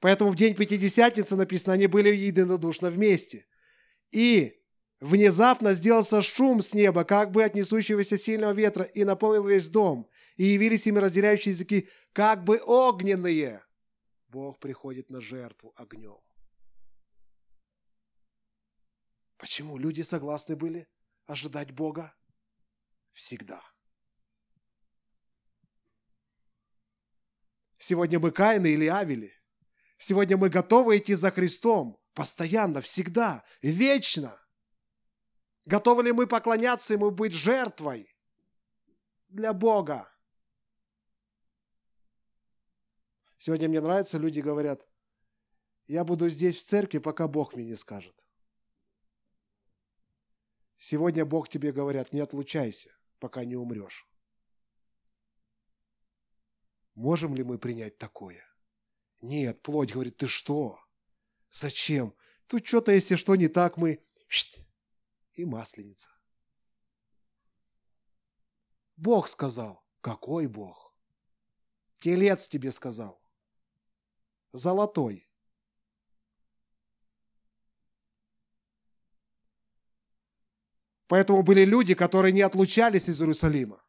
Поэтому 0.00 0.30
в 0.30 0.36
день 0.36 0.54
Пятидесятницы 0.54 1.34
написано, 1.34 1.72
они 1.72 1.86
были 1.86 2.10
единодушно 2.14 2.90
вместе. 2.90 3.46
И 4.10 4.62
внезапно 5.00 5.72
сделался 5.72 6.20
шум 6.20 6.60
с 6.60 6.74
неба, 6.74 7.04
как 7.04 7.30
бы 7.30 7.42
от 7.42 7.54
несущегося 7.54 8.18
сильного 8.18 8.52
ветра, 8.52 8.84
и 8.84 9.04
наполнил 9.04 9.46
весь 9.46 9.70
дом. 9.70 10.10
И 10.36 10.44
явились 10.44 10.86
ими 10.86 10.98
разделяющие 10.98 11.52
языки, 11.52 11.88
как 12.12 12.44
бы 12.44 12.60
огненные. 12.62 13.64
Бог 14.26 14.58
приходит 14.58 15.08
на 15.08 15.22
жертву 15.22 15.72
огнем. 15.78 16.20
Почему 19.38 19.78
люди 19.78 20.02
согласны 20.02 20.54
были 20.54 20.86
ожидать 21.24 21.70
Бога? 21.70 22.14
Всегда. 23.14 23.62
Сегодня 27.78 28.18
мы 28.18 28.32
Каины 28.32 28.66
или 28.72 28.86
Авели. 28.86 29.32
Сегодня 29.96 30.36
мы 30.36 30.50
готовы 30.50 30.98
идти 30.98 31.14
за 31.14 31.30
Христом. 31.30 31.98
Постоянно, 32.12 32.80
всегда, 32.82 33.44
вечно. 33.62 34.36
Готовы 35.64 36.02
ли 36.02 36.12
мы 36.12 36.26
поклоняться 36.26 36.94
Ему, 36.94 37.12
быть 37.12 37.32
жертвой 37.32 38.12
для 39.28 39.52
Бога? 39.52 40.08
Сегодня 43.36 43.68
мне 43.68 43.80
нравится, 43.80 44.18
люди 44.18 44.40
говорят, 44.40 44.88
я 45.86 46.04
буду 46.04 46.28
здесь 46.28 46.56
в 46.56 46.64
церкви, 46.64 46.98
пока 46.98 47.28
Бог 47.28 47.54
мне 47.54 47.64
не 47.64 47.76
скажет. 47.76 48.26
Сегодня 50.76 51.24
Бог 51.24 51.48
тебе 51.48 51.70
говорят, 51.70 52.12
не 52.12 52.20
отлучайся, 52.20 52.90
пока 53.20 53.44
не 53.44 53.54
умрешь. 53.54 54.08
Можем 56.98 57.36
ли 57.36 57.44
мы 57.44 57.58
принять 57.58 57.96
такое? 57.96 58.44
Нет, 59.20 59.62
плоть 59.62 59.92
говорит, 59.92 60.16
ты 60.16 60.26
что? 60.26 60.80
Зачем? 61.48 62.12
Тут 62.48 62.66
что-то, 62.66 62.90
если 62.90 63.14
что 63.14 63.36
не 63.36 63.46
так, 63.46 63.76
мы... 63.76 64.02
И 65.34 65.44
масленица. 65.44 66.10
Бог 68.96 69.28
сказал. 69.28 69.86
Какой 70.00 70.48
Бог? 70.48 70.92
Телец 71.98 72.48
тебе 72.48 72.72
сказал. 72.72 73.22
Золотой. 74.50 75.30
Поэтому 81.06 81.44
были 81.44 81.64
люди, 81.64 81.94
которые 81.94 82.32
не 82.32 82.42
отлучались 82.42 83.08
из 83.08 83.20
Иерусалима, 83.20 83.80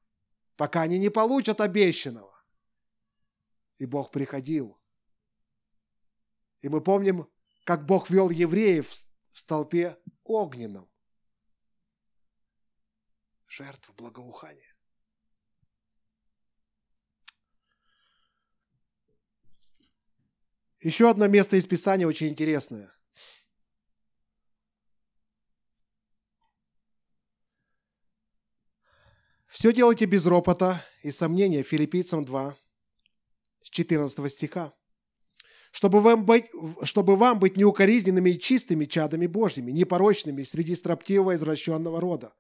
пока 0.58 0.84
они 0.84 1.00
не 1.00 1.10
получат 1.10 1.60
обещанного. 1.60 2.39
И 3.80 3.86
Бог 3.86 4.12
приходил. 4.12 4.80
И 6.62 6.70
мы 6.70 6.82
помним, 6.82 7.28
как 7.64 7.86
Бог 7.86 8.10
вел 8.10 8.30
евреев 8.30 8.90
в 8.90 9.40
столпе 9.40 9.98
огненном. 10.24 10.90
Жертва 13.48 13.94
благоухания. 13.94 14.76
Еще 20.82 21.10
одно 21.10 21.28
место 21.28 21.58
из 21.58 21.68
Писания 21.68 22.08
очень 22.08 22.28
интересное. 22.28 22.90
Все 29.48 29.74
делайте 29.74 30.06
без 30.06 30.26
ропота 30.26 30.86
и 31.04 31.12
сомнения. 31.12 31.64
Филиппийцам 31.64 32.24
2, 32.24 32.56
с 33.70 33.76
14 33.76 34.32
стиха. 34.32 34.74
Чтобы 35.72 36.02
вам, 36.02 36.26
быть, 36.26 36.46
чтобы 36.84 37.16
вам 37.16 37.38
быть 37.38 37.56
неукоризненными 37.56 38.32
и 38.32 38.40
чистыми 38.40 38.86
чадами 38.86 39.28
Божьими, 39.28 39.72
непорочными 39.72 40.42
среди 40.42 40.74
строптивого 40.74 41.36
извращенного 41.36 42.02
рода, 42.02 42.34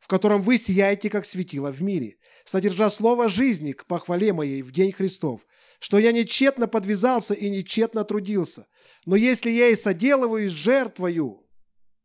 в 0.00 0.08
котором 0.08 0.42
вы 0.42 0.58
сияете, 0.58 1.08
как 1.08 1.24
светило 1.24 1.70
в 1.70 1.80
мире, 1.80 2.16
содержа 2.44 2.90
слово 2.90 3.28
жизни 3.28 3.70
к 3.70 3.86
похвале 3.86 4.32
моей 4.32 4.62
в 4.62 4.72
день 4.72 4.90
Христов, 4.90 5.42
что 5.78 5.98
я 5.98 6.10
нечетно 6.10 6.66
подвязался 6.66 7.34
и 7.34 7.48
нечетно 7.50 8.02
трудился. 8.04 8.66
Но 9.06 9.14
если 9.14 9.50
я 9.50 9.68
и 9.68 9.76
соделываюсь 9.76 10.52
жертвою 10.52 11.46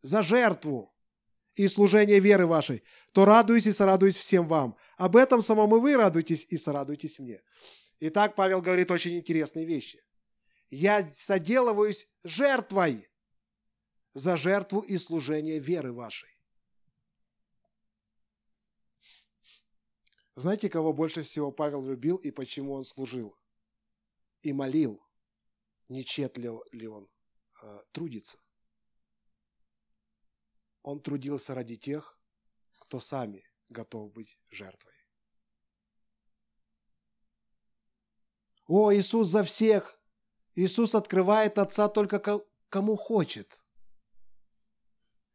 за 0.04 0.22
жертву 0.22 0.94
и 1.56 1.68
служение 1.68 2.20
веры 2.20 2.46
вашей, 2.46 2.84
то 3.14 3.26
радуюсь 3.26 3.66
и 3.66 3.74
сорадуюсь 3.74 4.16
всем 4.16 4.48
вам. 4.48 4.78
Об 4.98 5.16
этом 5.16 5.42
самом 5.42 5.76
и 5.76 5.80
вы 5.80 5.96
радуйтесь 5.96 6.46
и 6.50 6.58
сорадуйтесь 6.58 7.18
мне. 7.18 7.42
Итак, 8.00 8.36
Павел 8.36 8.62
говорит 8.62 8.92
очень 8.92 9.18
интересные 9.18 9.66
вещи. 9.66 10.04
Я 10.70 11.08
соделываюсь 11.08 12.08
жертвой 12.24 13.10
за 14.14 14.38
жертву 14.38 14.82
и 14.82 14.98
служение 14.98 15.60
веры 15.60 15.94
вашей. 15.94 16.30
Знаете, 20.36 20.70
кого 20.70 20.94
больше 20.94 21.24
всего 21.24 21.52
Павел 21.52 21.88
любил 21.88 22.18
и 22.18 22.30
почему 22.32 22.74
он 22.74 22.84
служил? 22.84 23.36
и 24.42 24.54
молил, 24.54 25.06
не 25.90 26.06
чет 26.06 26.38
ли, 26.38 26.50
ли 26.72 26.88
он 26.88 27.10
э, 27.62 27.80
трудится. 27.92 28.40
Он 30.84 31.02
трудился 31.02 31.54
ради 31.54 31.76
тех, 31.76 32.18
кто 32.80 33.00
сами 33.00 33.44
готов 33.68 34.14
быть 34.14 34.40
жертвой. 34.50 34.97
О, 38.68 38.94
Иисус 38.94 39.30
за 39.30 39.44
всех! 39.44 40.00
Иисус 40.56 40.96
открывает 40.96 41.58
Отца 41.58 41.88
только 41.88 42.42
кому 42.70 42.98
хочет. 42.98 43.64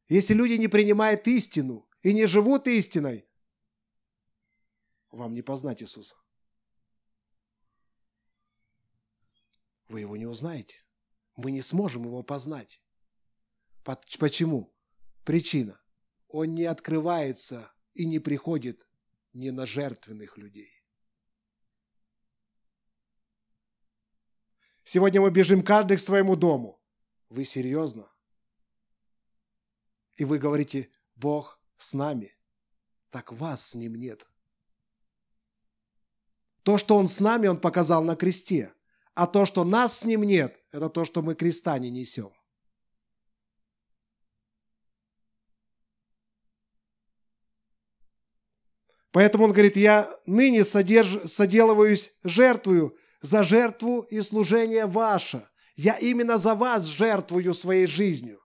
Если 0.08 0.34
люди 0.34 0.54
не 0.54 0.68
принимают 0.68 1.26
истину 1.28 1.88
и 2.02 2.12
не 2.12 2.26
живут 2.26 2.66
истиной, 2.66 3.26
вам 5.10 5.34
не 5.34 5.42
познать 5.42 5.82
Иисуса. 5.82 6.16
вы 9.92 10.00
его 10.00 10.16
не 10.16 10.26
узнаете. 10.26 10.76
Мы 11.36 11.52
не 11.52 11.62
сможем 11.62 12.04
его 12.04 12.22
познать. 12.22 12.82
Почему? 13.84 14.74
Причина. 15.24 15.80
Он 16.28 16.54
не 16.54 16.64
открывается 16.64 17.70
и 17.94 18.06
не 18.06 18.18
приходит 18.18 18.88
не 19.32 19.50
на 19.50 19.66
жертвенных 19.66 20.38
людей. 20.38 20.81
Сегодня 24.84 25.20
мы 25.20 25.30
бежим 25.30 25.62
каждый 25.62 25.96
к 25.96 26.00
своему 26.00 26.36
дому. 26.36 26.80
Вы 27.28 27.44
серьезно? 27.44 28.10
И 30.16 30.24
вы 30.24 30.38
говорите, 30.38 30.90
Бог 31.14 31.60
с 31.76 31.94
нами. 31.94 32.34
Так 33.10 33.32
вас 33.32 33.70
с 33.70 33.74
ним 33.74 33.94
нет. 33.94 34.26
То, 36.62 36.78
что 36.78 36.96
Он 36.96 37.08
с 37.08 37.20
нами, 37.20 37.46
Он 37.46 37.58
показал 37.58 38.02
на 38.02 38.16
кресте. 38.16 38.72
А 39.14 39.26
то, 39.26 39.44
что 39.46 39.64
нас 39.64 39.98
с 39.98 40.04
ним 40.04 40.22
нет, 40.22 40.58
это 40.70 40.88
то, 40.88 41.04
что 41.04 41.22
мы 41.22 41.34
креста 41.34 41.78
не 41.78 41.90
несем. 41.90 42.32
Поэтому 49.10 49.44
он 49.44 49.52
говорит, 49.52 49.76
я 49.76 50.10
ныне 50.24 50.64
содерж... 50.64 51.30
соделываюсь 51.30 52.18
жертвую 52.24 52.96
за 53.22 53.44
жертву 53.44 54.06
и 54.10 54.20
служение 54.20 54.86
ваше. 54.86 55.48
Я 55.74 55.96
именно 55.96 56.38
за 56.38 56.54
вас 56.54 56.84
жертвую 56.84 57.54
своей 57.54 57.86
жизнью. 57.86 58.38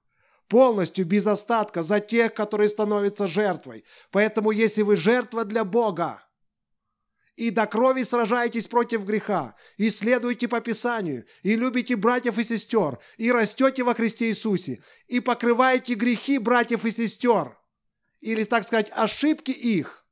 Полностью, 0.47 1.05
без 1.05 1.27
остатка, 1.27 1.83
за 1.83 1.99
тех, 1.99 2.33
которые 2.33 2.69
становятся 2.69 3.27
жертвой. 3.27 3.83
Поэтому, 4.11 4.51
если 4.51 4.81
вы 4.81 4.95
жертва 4.95 5.43
для 5.43 5.65
Бога, 5.65 6.23
и 7.35 7.51
до 7.51 7.67
крови 7.67 8.03
сражаетесь 8.03 8.67
против 8.67 9.03
греха, 9.03 9.55
и 9.77 9.89
следуете 9.89 10.47
по 10.47 10.61
Писанию, 10.61 11.25
и 11.43 11.55
любите 11.55 11.95
братьев 11.95 12.37
и 12.39 12.43
сестер, 12.43 12.97
и 13.17 13.31
растете 13.31 13.83
во 13.83 13.93
Христе 13.93 14.29
Иисусе, 14.29 14.81
и 15.07 15.19
покрываете 15.19 15.95
грехи 15.95 16.39
братьев 16.39 16.85
и 16.85 16.91
сестер, 16.91 17.57
или, 18.21 18.43
так 18.43 18.65
сказать, 18.65 18.89
ошибки 18.91 19.51
их, 19.51 20.05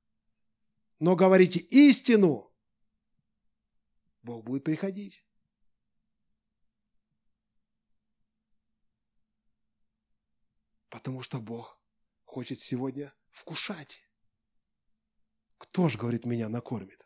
но 1.00 1.16
говорите 1.16 1.60
истину, 1.60 2.52
Бог 4.26 4.44
будет 4.44 4.64
приходить. 4.64 5.24
Потому 10.90 11.22
что 11.22 11.40
Бог 11.40 11.80
хочет 12.24 12.60
сегодня 12.60 13.14
вкушать. 13.32 14.02
Кто 15.60 15.90
же, 15.90 16.00
говорит, 16.00 16.26
меня 16.26 16.50
накормит? 16.50 17.06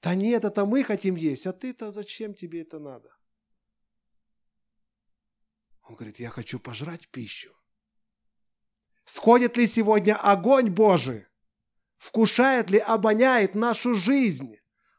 Да 0.00 0.14
нет, 0.14 0.44
это 0.44 0.64
мы 0.64 0.82
хотим 0.84 1.16
есть, 1.16 1.46
а 1.46 1.52
ты-то 1.52 1.92
зачем 1.92 2.32
тебе 2.32 2.62
это 2.62 2.78
надо? 2.78 3.14
Он 5.82 5.96
говорит, 5.96 6.18
я 6.18 6.30
хочу 6.30 6.58
пожрать 6.58 7.08
пищу. 7.08 7.54
Сходит 9.04 9.56
ли 9.58 9.66
сегодня 9.66 10.16
огонь 10.16 10.70
Божий? 10.70 11.26
Вкушает 11.98 12.70
ли, 12.70 12.78
обоняет 12.78 13.54
нашу 13.54 13.94
жизнь? 13.94 14.57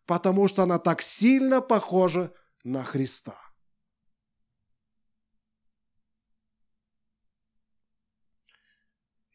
Потому 0.10 0.48
что 0.48 0.64
она 0.64 0.80
так 0.80 1.04
сильно 1.04 1.62
похожа 1.62 2.34
на 2.64 2.84
Христа. 2.84 3.38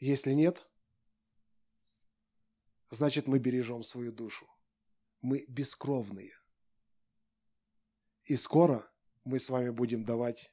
Если 0.01 0.33
нет, 0.33 0.69
значит 2.91 3.29
мы 3.29 3.39
бережем 3.39 3.85
свою 3.85 4.11
душу 4.11 4.51
мы 5.21 5.45
бескровные. 5.47 6.33
И 8.25 8.35
скоро 8.35 8.85
мы 9.23 9.39
с 9.39 9.51
вами 9.51 9.71
будем 9.71 10.03
давать 10.03 10.53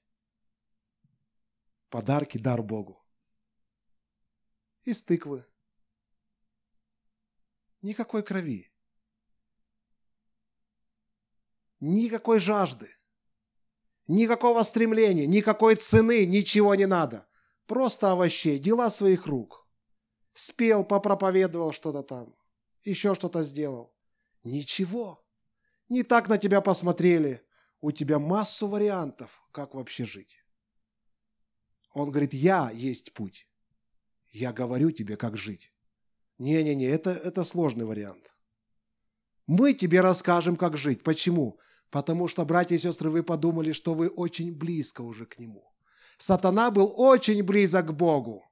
подарки, 1.89 2.38
дар 2.38 2.62
Богу. 2.62 3.03
Из 4.84 5.01
тыквы. 5.01 5.43
Никакой 7.81 8.21
крови. 8.21 8.70
Никакой 11.82 12.39
жажды. 12.39 12.89
Никакого 14.08 14.63
стремления, 14.63 15.26
никакой 15.26 15.76
цены, 15.76 16.26
ничего 16.26 16.76
не 16.76 16.86
надо. 16.86 17.28
Просто 17.65 18.12
овощей, 18.12 18.60
дела 18.60 18.89
своих 18.89 19.26
рук. 19.26 19.67
Спел, 20.34 20.86
попроповедовал 20.86 21.74
что-то 21.74 22.04
там, 22.04 22.34
еще 22.84 23.15
что-то 23.15 23.44
сделал. 23.44 23.94
Ничего. 24.44 25.26
Не 25.89 26.04
так 26.04 26.30
на 26.30 26.38
тебя 26.38 26.62
посмотрели. 26.62 27.41
У 27.82 27.91
тебя 27.91 28.20
массу 28.20 28.67
вариантов, 28.67 29.44
как 29.52 29.74
вообще 29.74 30.06
жить. 30.06 30.39
Он 31.94 32.12
говорит, 32.12 32.34
я 32.34 32.70
есть 32.72 33.13
путь. 33.13 33.48
Я 34.30 34.54
говорю 34.54 34.91
тебе, 34.91 35.17
как 35.17 35.38
жить. 35.38 35.74
Не-не-не, 36.38 36.86
это, 36.86 37.10
это 37.10 37.44
сложный 37.44 37.86
вариант. 37.86 38.32
Мы 39.48 39.74
тебе 39.74 40.02
расскажем, 40.02 40.56
как 40.56 40.78
жить. 40.78 41.04
Почему? 41.04 41.60
Потому 41.91 42.30
что, 42.30 42.45
братья 42.45 42.75
и 42.75 42.80
сестры, 42.80 43.10
вы 43.10 43.21
подумали, 43.21 43.73
что 43.73 43.93
вы 43.93 44.08
очень 44.08 44.58
близко 44.58 45.01
уже 45.01 45.25
к 45.25 45.38
Нему. 45.38 45.71
Сатана 46.17 46.71
был 46.71 46.93
очень 46.97 47.43
близок 47.43 47.88
к 47.88 47.91
Богу. 47.91 48.49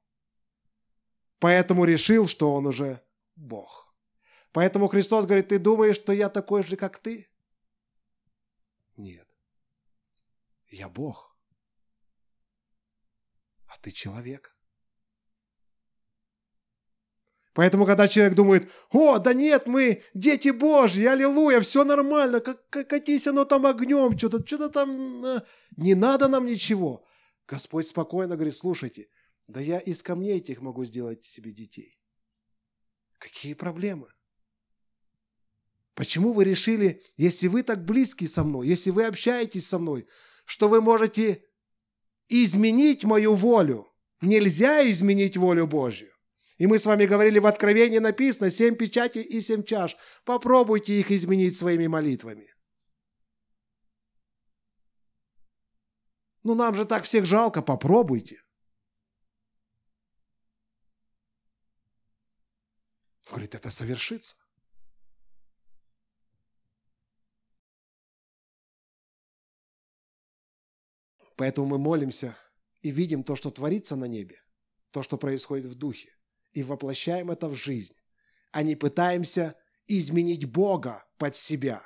Поэтому 1.39 1.85
решил, 1.85 2.27
что 2.27 2.53
он 2.53 2.67
уже 2.67 3.01
Бог. 3.37 3.95
Поэтому 4.51 4.89
Христос 4.89 5.25
говорит, 5.25 5.47
ты 5.47 5.57
думаешь, 5.57 5.95
что 5.95 6.11
я 6.11 6.27
такой 6.27 6.63
же, 6.63 6.75
как 6.75 6.97
ты? 6.97 7.29
Нет. 8.97 9.27
Я 10.67 10.89
Бог. 10.89 11.33
А 13.67 13.77
ты 13.79 13.91
человек. 13.91 14.53
Поэтому, 17.59 17.85
когда 17.85 18.07
человек 18.07 18.35
думает, 18.35 18.69
о, 18.89 19.19
да 19.19 19.33
нет, 19.33 19.65
мы 19.65 20.01
дети 20.13 20.47
Божьи, 20.47 21.03
аллилуйя, 21.03 21.59
все 21.59 21.83
нормально, 21.83 22.39
как, 22.39 22.69
как, 22.69 22.87
катись 22.87 23.27
оно 23.27 23.43
там 23.43 23.65
огнем, 23.65 24.17
что-то 24.17 24.47
что 24.47 24.69
там, 24.69 25.25
э, 25.25 25.41
не 25.75 25.93
надо 25.93 26.29
нам 26.29 26.45
ничего. 26.45 27.05
Господь 27.49 27.89
спокойно 27.89 28.35
говорит, 28.35 28.55
слушайте, 28.55 29.09
да 29.49 29.59
я 29.59 29.77
из 29.77 30.01
камней 30.01 30.37
этих 30.37 30.61
могу 30.61 30.85
сделать 30.85 31.25
себе 31.25 31.51
детей. 31.51 31.99
Какие 33.17 33.55
проблемы? 33.55 34.07
Почему 35.95 36.31
вы 36.31 36.45
решили, 36.45 37.03
если 37.17 37.47
вы 37.47 37.63
так 37.63 37.83
близки 37.83 38.25
со 38.25 38.45
мной, 38.45 38.69
если 38.69 38.89
вы 38.89 39.03
общаетесь 39.03 39.67
со 39.67 39.79
мной, 39.79 40.07
что 40.45 40.69
вы 40.69 40.79
можете 40.79 41.43
изменить 42.29 43.03
мою 43.03 43.35
волю? 43.35 43.91
Нельзя 44.21 44.89
изменить 44.89 45.35
волю 45.35 45.67
Божью. 45.67 46.13
И 46.59 46.67
мы 46.67 46.77
с 46.77 46.85
вами 46.85 47.05
говорили, 47.05 47.39
в 47.39 47.45
Откровении 47.45 47.99
написано 47.99 48.51
семь 48.51 48.75
печатей 48.75 49.21
и 49.21 49.39
семь 49.39 49.63
чаш. 49.63 49.95
Попробуйте 50.25 50.99
их 50.99 51.09
изменить 51.09 51.57
своими 51.57 51.87
молитвами. 51.87 52.53
Ну 56.43 56.55
нам 56.55 56.75
же 56.75 56.85
так 56.85 57.05
всех 57.05 57.25
жалко, 57.25 57.61
попробуйте. 57.61 58.43
Говорит, 63.29 63.55
это 63.55 63.71
совершится. 63.71 64.35
Поэтому 71.37 71.67
мы 71.67 71.77
молимся 71.77 72.37
и 72.81 72.91
видим 72.91 73.23
то, 73.23 73.37
что 73.37 73.49
творится 73.49 73.95
на 73.95 74.05
небе, 74.05 74.43
то, 74.91 75.03
что 75.03 75.17
происходит 75.17 75.67
в 75.67 75.75
духе, 75.75 76.18
и 76.53 76.63
воплощаем 76.63 77.31
это 77.31 77.49
в 77.49 77.55
жизнь, 77.55 77.95
а 78.51 78.63
не 78.63 78.75
пытаемся 78.75 79.55
изменить 79.87 80.45
Бога 80.45 81.05
под 81.17 81.35
себя. 81.35 81.81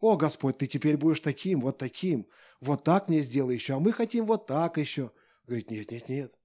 О, 0.00 0.16
Господь, 0.16 0.58
ты 0.58 0.66
теперь 0.66 0.96
будешь 0.96 1.20
таким, 1.20 1.60
вот 1.60 1.78
таким, 1.78 2.26
вот 2.60 2.84
так 2.84 3.08
мне 3.08 3.20
сделай 3.20 3.54
еще, 3.54 3.74
а 3.74 3.78
мы 3.78 3.92
хотим 3.92 4.26
вот 4.26 4.46
так 4.46 4.78
еще. 4.78 5.12
Говорит, 5.46 5.70
нет, 5.70 5.90
нет, 5.90 6.08
нет, 6.08 6.38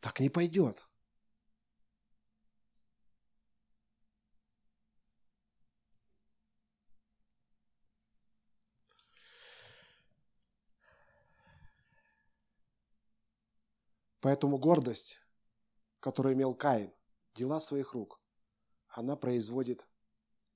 так 0.00 0.20
не 0.20 0.28
пойдет. 0.28 0.82
Поэтому 14.20 14.58
гордость, 14.58 15.20
которую 16.00 16.34
имел 16.34 16.54
Каин, 16.54 16.92
дела 17.34 17.60
своих 17.60 17.94
рук, 17.94 18.20
она 18.88 19.16
производит 19.16 19.86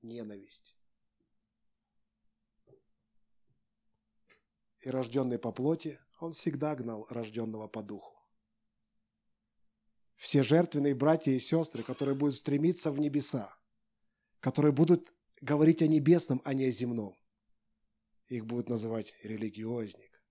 ненависть. 0.03 0.77
И 4.81 4.89
рожденный 4.89 5.39
по 5.39 5.53
плоти, 5.53 6.01
он 6.21 6.33
всегда 6.33 6.75
гнал 6.75 7.07
рожденного 7.11 7.69
по 7.69 7.83
духу. 7.83 8.17
Все 10.17 10.43
жертвенные 10.43 10.95
братья 10.95 11.33
и 11.33 11.39
сестры, 11.39 11.83
которые 11.83 12.15
будут 12.15 12.37
стремиться 12.37 12.93
в 12.93 12.99
небеса, 12.99 13.55
которые 14.41 14.73
будут 14.73 15.13
говорить 15.41 15.83
о 15.83 15.87
небесном, 15.87 16.41
а 16.45 16.55
не 16.55 16.65
о 16.65 16.71
земном, 16.71 17.17
их 18.29 18.47
будут 18.47 18.69
называть 18.69 19.15
религиозник. 19.23 20.23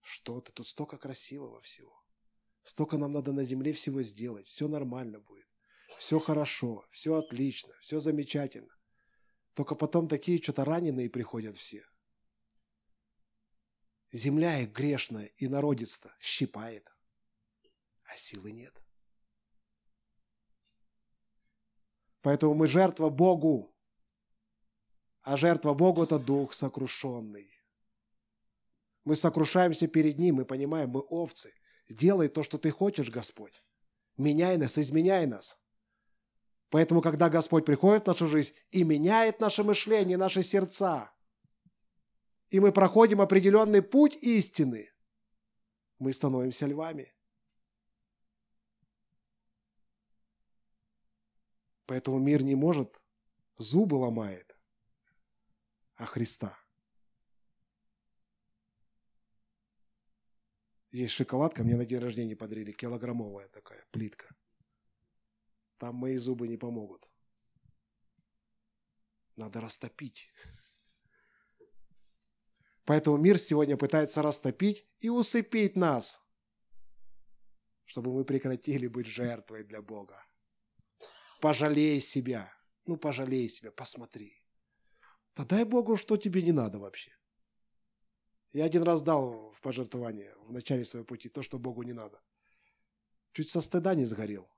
Что 0.00 0.40
ты, 0.40 0.52
тут 0.52 0.66
столько 0.68 0.98
красивого 0.98 1.60
всего. 1.60 2.03
Столько 2.64 2.96
нам 2.96 3.12
надо 3.12 3.32
на 3.32 3.44
земле 3.44 3.74
всего 3.74 4.00
сделать. 4.02 4.46
Все 4.46 4.68
нормально 4.68 5.20
будет. 5.20 5.46
Все 5.98 6.18
хорошо, 6.18 6.84
все 6.90 7.14
отлично, 7.14 7.74
все 7.80 8.00
замечательно. 8.00 8.74
Только 9.52 9.74
потом 9.74 10.08
такие 10.08 10.42
что-то 10.42 10.64
раненые 10.64 11.10
приходят 11.10 11.56
все. 11.56 11.84
Земля 14.12 14.60
их 14.60 14.72
грешная 14.72 15.26
и 15.36 15.46
народец-то 15.46 16.16
щипает, 16.20 16.90
а 18.04 18.16
силы 18.16 18.50
нет. 18.52 18.74
Поэтому 22.22 22.54
мы 22.54 22.66
жертва 22.66 23.10
Богу, 23.10 23.76
а 25.20 25.36
жертва 25.36 25.74
Богу– 25.74 26.02
это 26.04 26.18
дух 26.18 26.54
сокрушенный. 26.54 27.50
Мы 29.04 29.16
сокрушаемся 29.16 29.86
перед 29.86 30.18
Ним, 30.18 30.36
мы 30.36 30.46
понимаем, 30.46 30.88
мы 30.90 31.00
овцы– 31.00 31.52
Сделай 31.88 32.28
то, 32.28 32.42
что 32.42 32.58
ты 32.58 32.70
хочешь, 32.70 33.10
Господь. 33.10 33.62
Меняй 34.16 34.56
нас, 34.56 34.78
изменяй 34.78 35.26
нас. 35.26 35.62
Поэтому, 36.70 37.02
когда 37.02 37.28
Господь 37.28 37.64
приходит 37.64 38.04
в 38.04 38.06
нашу 38.08 38.26
жизнь 38.26 38.54
и 38.70 38.82
меняет 38.84 39.40
наше 39.40 39.62
мышление, 39.62 40.16
наши 40.16 40.42
сердца, 40.42 41.12
и 42.50 42.60
мы 42.60 42.72
проходим 42.72 43.20
определенный 43.20 43.82
путь 43.82 44.16
истины, 44.16 44.90
мы 45.98 46.12
становимся 46.12 46.66
львами. 46.66 47.14
Поэтому 51.86 52.18
мир 52.18 52.42
не 52.42 52.54
может, 52.54 53.02
зубы 53.56 53.94
ломает, 53.96 54.56
а 55.96 56.06
Христа. 56.06 56.58
Есть 60.94 61.14
шоколадка, 61.14 61.64
мне 61.64 61.74
на 61.74 61.84
день 61.84 61.98
рождения 61.98 62.36
подарили, 62.36 62.70
килограммовая 62.70 63.48
такая 63.48 63.84
плитка. 63.90 64.32
Там 65.78 65.96
мои 65.96 66.16
зубы 66.16 66.46
не 66.46 66.56
помогут. 66.56 67.10
Надо 69.34 69.60
растопить. 69.60 70.30
Поэтому 72.84 73.16
мир 73.16 73.38
сегодня 73.38 73.76
пытается 73.76 74.22
растопить 74.22 74.86
и 75.00 75.08
усыпить 75.08 75.74
нас, 75.74 76.24
чтобы 77.86 78.12
мы 78.12 78.24
прекратили 78.24 78.86
быть 78.86 79.08
жертвой 79.08 79.64
для 79.64 79.82
Бога. 79.82 80.24
Пожалей 81.40 82.00
себя. 82.00 82.56
Ну, 82.86 82.96
пожалей 82.96 83.48
себя, 83.48 83.72
посмотри. 83.72 84.40
Да 85.34 85.44
дай 85.44 85.64
Богу, 85.64 85.96
что 85.96 86.16
тебе 86.16 86.40
не 86.42 86.52
надо 86.52 86.78
вообще. 86.78 87.10
Я 88.54 88.66
один 88.66 88.84
раз 88.84 89.02
дал 89.02 89.50
в 89.50 89.60
пожертвование 89.60 90.32
в 90.46 90.52
начале 90.52 90.84
своего 90.84 91.04
пути 91.04 91.28
то, 91.28 91.42
что 91.42 91.58
Богу 91.58 91.82
не 91.82 91.92
надо. 91.92 92.22
Чуть 93.32 93.50
со 93.50 93.60
стыда 93.60 93.96
не 93.96 94.04
сгорел. 94.04 94.48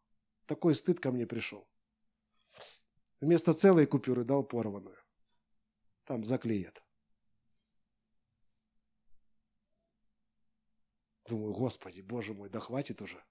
Такой 0.45 0.75
стыд 0.75 1.01
ко 1.01 1.11
мне 1.11 1.27
пришел. 1.27 1.67
Вместо 3.21 3.55
целой 3.55 3.87
купюры 3.87 4.25
дал 4.25 4.45
порванную. 4.45 4.99
Там 6.05 6.25
заклеят. 6.25 6.83
Думаю, 11.27 11.55
Господи, 11.55 12.03
Боже 12.03 12.35
мой, 12.35 12.51
да 12.51 12.61
хватит 12.61 13.01
уже. 13.01 13.25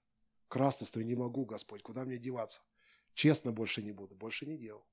Красностью 0.48 1.06
не 1.06 1.14
могу, 1.14 1.44
Господь, 1.44 1.84
куда 1.84 2.04
мне 2.04 2.18
деваться? 2.18 2.60
Честно 3.14 3.52
больше 3.52 3.84
не 3.84 3.92
буду, 3.92 4.16
больше 4.16 4.46
не 4.46 4.58
делал. 4.58 4.84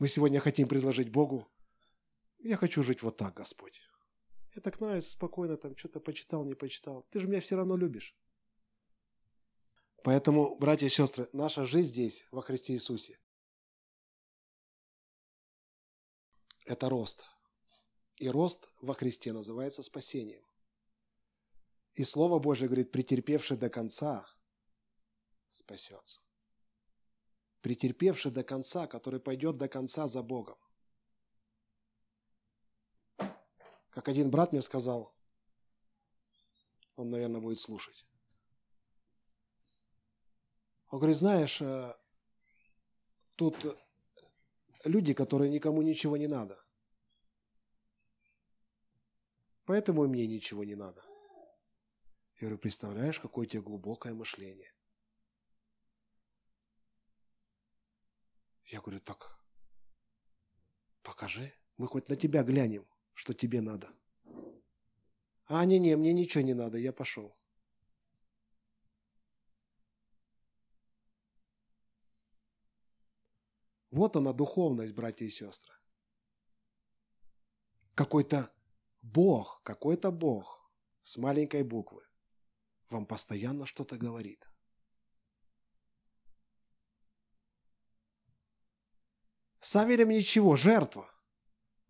Мы 0.00 0.08
сегодня 0.08 0.40
хотим 0.40 0.66
предложить 0.66 1.10
Богу 1.12 1.48
я 2.38 2.56
хочу 2.56 2.82
жить 2.82 3.02
вот 3.02 3.16
так, 3.16 3.34
Господь. 3.34 3.80
Мне 4.52 4.62
так 4.62 4.80
нравится 4.80 5.10
спокойно, 5.10 5.56
там 5.56 5.76
что-то 5.76 6.00
почитал, 6.00 6.44
не 6.44 6.54
почитал. 6.54 7.06
Ты 7.10 7.20
же 7.20 7.26
меня 7.26 7.40
все 7.40 7.56
равно 7.56 7.76
любишь. 7.76 8.16
Поэтому, 10.04 10.56
братья 10.58 10.86
и 10.86 10.90
сестры, 10.90 11.28
наша 11.32 11.64
жизнь 11.64 11.90
здесь, 11.90 12.24
во 12.30 12.42
Христе 12.42 12.72
Иисусе, 12.74 13.18
это 16.64 16.88
рост. 16.88 17.24
И 18.16 18.28
рост 18.28 18.72
во 18.80 18.94
Христе 18.94 19.32
называется 19.32 19.82
спасением. 19.82 20.44
И 21.94 22.04
Слово 22.04 22.38
Божье 22.38 22.66
говорит, 22.66 22.92
претерпевший 22.92 23.56
до 23.56 23.70
конца 23.70 24.26
спасется. 25.48 26.20
Претерпевший 27.60 28.30
до 28.30 28.44
конца, 28.44 28.86
который 28.86 29.20
пойдет 29.20 29.56
до 29.56 29.68
конца 29.68 30.06
за 30.06 30.22
Богом. 30.22 30.58
Как 33.98 34.06
один 34.06 34.30
брат 34.30 34.52
мне 34.52 34.62
сказал, 34.62 35.12
он, 36.94 37.10
наверное, 37.10 37.40
будет 37.40 37.58
слушать. 37.58 38.06
Он 40.86 41.00
говорит, 41.00 41.16
знаешь, 41.16 41.60
э, 41.60 41.96
тут 43.34 43.56
люди, 44.84 45.14
которые 45.14 45.50
никому 45.50 45.82
ничего 45.82 46.16
не 46.16 46.28
надо. 46.28 46.64
Поэтому 49.64 50.04
и 50.04 50.08
мне 50.08 50.28
ничего 50.28 50.62
не 50.62 50.76
надо. 50.76 51.02
Я 52.36 52.42
говорю, 52.42 52.58
представляешь, 52.58 53.18
какое 53.18 53.46
у 53.46 53.50
тебя 53.50 53.62
глубокое 53.62 54.14
мышление. 54.14 54.72
Я 58.66 58.80
говорю, 58.80 59.00
так, 59.00 59.40
покажи, 61.02 61.52
мы 61.78 61.88
хоть 61.88 62.08
на 62.08 62.14
тебя 62.14 62.44
глянем 62.44 62.86
что 63.18 63.34
тебе 63.34 63.60
надо. 63.60 63.88
А, 65.46 65.64
не-не, 65.64 65.96
мне 65.96 66.12
ничего 66.12 66.44
не 66.44 66.54
надо, 66.54 66.78
я 66.78 66.92
пошел. 66.92 67.36
Вот 73.90 74.14
она 74.14 74.32
духовность, 74.32 74.94
братья 74.94 75.24
и 75.24 75.30
сестры. 75.30 75.74
Какой-то 77.96 78.54
Бог, 79.02 79.62
какой-то 79.64 80.12
Бог 80.12 80.70
с 81.02 81.18
маленькой 81.18 81.64
буквы 81.64 82.06
вам 82.88 83.04
постоянно 83.04 83.66
что-то 83.66 83.96
говорит. 83.96 84.48
С 89.58 89.74
ничего, 89.84 90.54
жертва, 90.56 91.10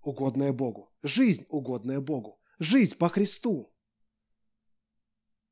угодная 0.00 0.54
Богу. 0.54 0.87
Жизнь, 1.02 1.46
угодная 1.48 2.00
Богу. 2.00 2.40
Жизнь 2.58 2.96
по 2.96 3.08
Христу. 3.08 3.72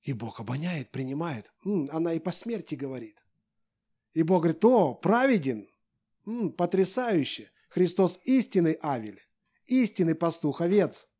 И 0.02 0.12
Бог 0.12 0.40
обоняет, 0.40 0.90
принимает. 0.90 1.52
Она 1.90 2.14
и 2.14 2.18
по 2.18 2.32
смерти 2.32 2.74
говорит. 2.74 3.24
И 4.12 4.22
Бог 4.22 4.42
говорит, 4.42 4.64
о, 4.64 4.94
праведен, 4.94 5.68
потрясающе. 6.56 7.50
Христос 7.68 8.20
истинный 8.24 8.78
Авель, 8.82 9.20
истинный 9.66 10.14
пастух, 10.14 10.60
овец. 10.60 11.10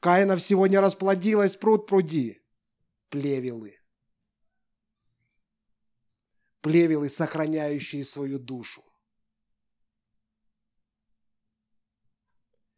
Каинов 0.00 0.40
сегодня 0.40 0.80
расплодилась 0.80 1.56
пруд 1.56 1.86
пруди. 1.86 2.40
Плевелы. 3.10 3.76
Плевелы, 6.62 7.08
сохраняющие 7.08 8.04
свою 8.04 8.38
душу. 8.38 8.82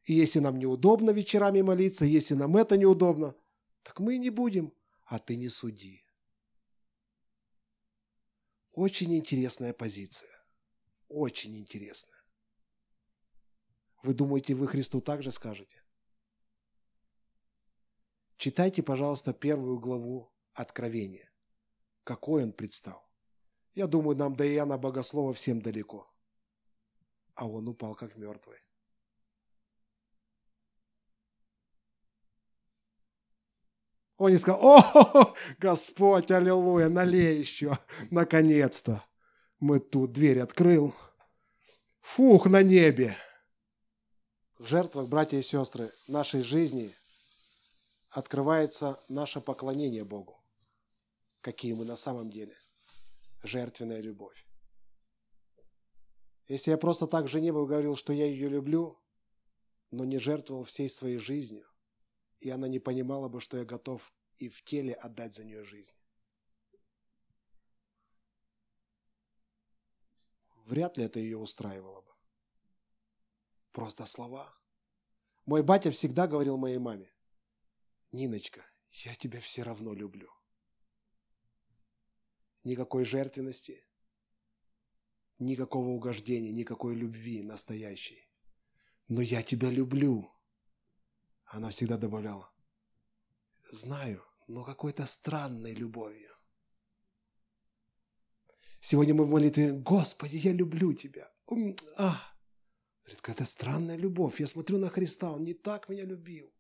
И 0.05 0.15
если 0.15 0.41
нам 0.41 0.59
неудобно 0.59 1.11
вечерами 1.11 1.61
молиться, 1.61 2.05
если 2.05 2.35
нам 2.35 2.57
это 2.57 2.77
неудобно, 2.77 3.37
так 3.83 4.01
мы 4.01 4.17
и 4.17 4.19
не 4.19 4.31
будем, 4.31 4.73
а 5.07 5.19
ты 5.19 5.37
не 5.37 5.49
суди. 5.49 6.05
Очень 8.73 9.17
интересная 9.17 9.73
позиция. 9.73 10.31
Очень 11.09 11.59
интересная. 11.59 12.19
Вы 14.03 14.15
думаете, 14.15 14.55
вы 14.55 14.67
Христу 14.67 15.01
также 15.01 15.31
скажете? 15.31 15.83
Читайте, 18.37 18.83
пожалуйста, 18.83 19.33
первую 19.33 19.79
главу 19.79 20.33
Откровения. 20.55 21.31
Какой 22.03 22.43
он 22.43 22.53
предстал. 22.53 23.09
Я 23.75 23.87
думаю, 23.87 24.17
нам 24.17 24.35
до 24.35 24.45
Иоанна 24.47 24.77
Богослова 24.77 25.33
всем 25.33 25.63
далеко. 25.63 26.13
А 27.35 27.49
он 27.49 27.69
упал 27.69 27.95
как 27.95 28.17
мертвый. 28.17 28.59
Он 34.23 34.31
не 34.31 34.39
сказал, 34.39 34.61
о, 34.63 35.35
Господь, 35.59 36.31
аллилуйя, 36.31 36.89
налей 36.89 37.41
еще, 37.41 37.77
наконец-то. 38.13 39.05
Мы 39.59 39.81
тут 39.81 40.13
дверь 40.13 40.39
открыл. 40.39 40.95
Фух, 42.03 42.47
на 42.47 42.63
небе. 42.63 43.17
В 44.61 44.65
жертвах, 44.65 45.09
братья 45.09 45.39
и 45.39 45.43
сестры, 45.43 45.91
нашей 46.07 46.45
жизни 46.45 46.95
открывается 48.11 48.97
наше 49.09 49.41
поклонение 49.41 50.05
Богу. 50.05 50.41
Какие 51.41 51.73
мы 51.73 51.85
на 51.85 51.97
самом 51.97 52.31
деле. 52.31 52.55
Жертвенная 53.43 54.01
любовь. 54.01 54.47
Если 56.47 56.71
я 56.71 56.79
просто 56.79 57.09
так 57.09 57.27
жене 57.27 57.53
бы 57.53 57.67
говорил, 57.67 57.97
что 57.97 58.13
я 58.13 58.27
ее 58.27 58.49
люблю, 58.49 58.97
но 59.91 60.05
не 60.05 60.21
жертвовал 60.21 60.63
всей 60.63 60.89
своей 60.89 61.19
жизнью, 61.19 61.67
и 62.43 62.51
она 62.51 62.67
не 62.67 62.81
понимала 62.81 63.29
бы, 63.29 63.41
что 63.41 63.57
я 63.57 63.65
готов 63.65 64.13
и 64.37 64.49
в 64.49 64.65
теле 64.65 64.95
отдать 64.95 65.35
за 65.35 65.45
нее 65.45 65.63
жизнь. 65.63 65.95
Вряд 70.65 70.97
ли 70.97 71.05
это 71.05 71.21
ее 71.21 71.39
устраивало 71.39 72.03
бы. 72.03 72.13
Просто 73.71 74.07
слова. 74.07 74.53
Мой 75.47 75.63
батя 75.63 75.91
всегда 75.93 76.27
говорил 76.27 76.57
моей 76.57 76.79
маме, 76.79 77.13
Ниночка, 78.11 78.65
я 78.91 79.15
тебя 79.15 79.41
все 79.41 79.63
равно 79.63 79.95
люблю. 79.95 80.31
Никакой 82.65 83.05
жертвенности, 83.05 83.85
никакого 85.39 85.89
угождения, 85.89 86.51
никакой 86.51 86.95
любви 86.95 87.43
настоящей. 87.43 88.29
Но 89.09 89.21
я 89.21 89.43
тебя 89.43 89.71
люблю. 89.71 90.32
Она 91.53 91.69
всегда 91.69 91.99
добавляла. 91.99 92.51
Знаю, 93.71 94.25
но 94.49 94.65
какой-то 94.65 95.05
странной 95.05 95.75
любовью. 95.75 96.35
Сегодня 98.81 99.13
мы 99.13 99.27
в 99.27 99.31
молитве, 99.31 99.73
Господи, 99.73 100.37
я 100.37 100.53
люблю 100.53 100.95
Тебя. 100.95 101.31
А. 101.99 102.19
Говорит, 103.05 103.21
какая-то 103.21 103.45
странная 103.45 103.97
любовь. 103.97 104.41
Я 104.41 104.47
смотрю 104.47 104.79
на 104.79 104.89
Христа, 104.89 105.31
Он 105.31 105.43
не 105.43 105.53
так 105.53 105.91
меня 105.91 106.05
любил. 106.05 106.51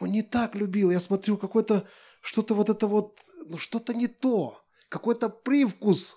Он 0.00 0.10
не 0.10 0.24
так 0.24 0.56
любил. 0.56 0.90
Я 0.90 0.98
смотрю, 0.98 1.38
какой-то, 1.38 1.88
что-то 2.20 2.54
вот 2.54 2.68
это 2.68 2.88
вот, 2.88 3.22
ну 3.46 3.58
что-то 3.58 3.94
не 3.94 4.08
то. 4.08 4.60
Какой-то 4.88 5.28
привкус. 5.28 6.16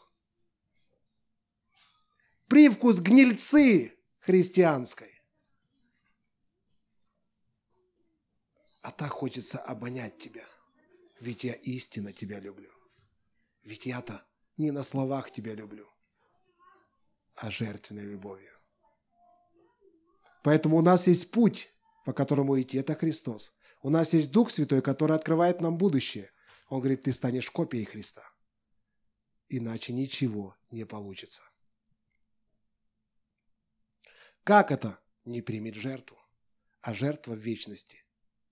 Привкус 2.48 3.00
гнильцы 3.00 3.99
христианской. 4.20 5.12
А 8.82 8.92
так 8.92 9.12
хочется 9.12 9.60
обонять 9.60 10.18
тебя. 10.18 10.46
Ведь 11.20 11.44
я 11.44 11.54
истинно 11.54 12.14
тебя 12.14 12.40
люблю. 12.40 12.72
Ведь 13.64 13.86
я-то 13.86 14.26
не 14.58 14.72
на 14.72 14.84
словах 14.84 15.32
тебя 15.32 15.54
люблю, 15.54 15.88
а 17.36 17.52
жертвенной 17.52 18.06
любовью. 18.06 18.52
Поэтому 20.44 20.78
у 20.78 20.82
нас 20.82 21.08
есть 21.08 21.32
путь, 21.32 21.70
по 22.06 22.14
которому 22.14 22.60
идти. 22.60 22.78
Это 22.78 22.96
Христос. 22.96 23.58
У 23.82 23.90
нас 23.90 24.14
есть 24.14 24.32
Дух 24.32 24.52
Святой, 24.52 24.82
который 24.82 25.16
открывает 25.16 25.62
нам 25.62 25.78
будущее. 25.78 26.32
Он 26.70 26.80
говорит, 26.80 27.04
ты 27.04 27.12
станешь 27.12 27.52
копией 27.52 27.86
Христа. 27.86 28.24
Иначе 29.50 29.94
ничего 29.94 30.56
не 30.72 30.86
получится. 30.86 31.44
Как 34.50 34.72
это? 34.72 35.00
Не 35.26 35.44
примет 35.44 35.76
жертву. 35.76 36.18
А 36.82 36.96
жертва 36.96 37.34
в 37.34 37.38
вечности, 37.38 38.04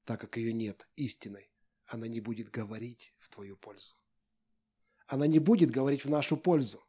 так 0.05 0.21
как 0.21 0.37
ее 0.37 0.53
нет 0.53 0.87
истиной, 0.95 1.49
она 1.87 2.07
не 2.07 2.19
будет 2.19 2.51
говорить 2.51 3.15
в 3.17 3.29
твою 3.29 3.57
пользу. 3.57 3.95
Она 5.07 5.25
не 5.25 5.39
будет 5.39 5.71
говорить 5.71 6.05
в 6.05 6.09
нашу 6.11 6.37
пользу. 6.37 6.85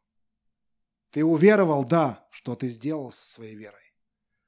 Ты 1.09 1.25
уверовал, 1.25 1.85
да, 1.85 2.27
что 2.29 2.55
ты 2.55 2.69
сделал 2.69 3.11
со 3.11 3.25
своей 3.25 3.55
верой. 3.55 3.95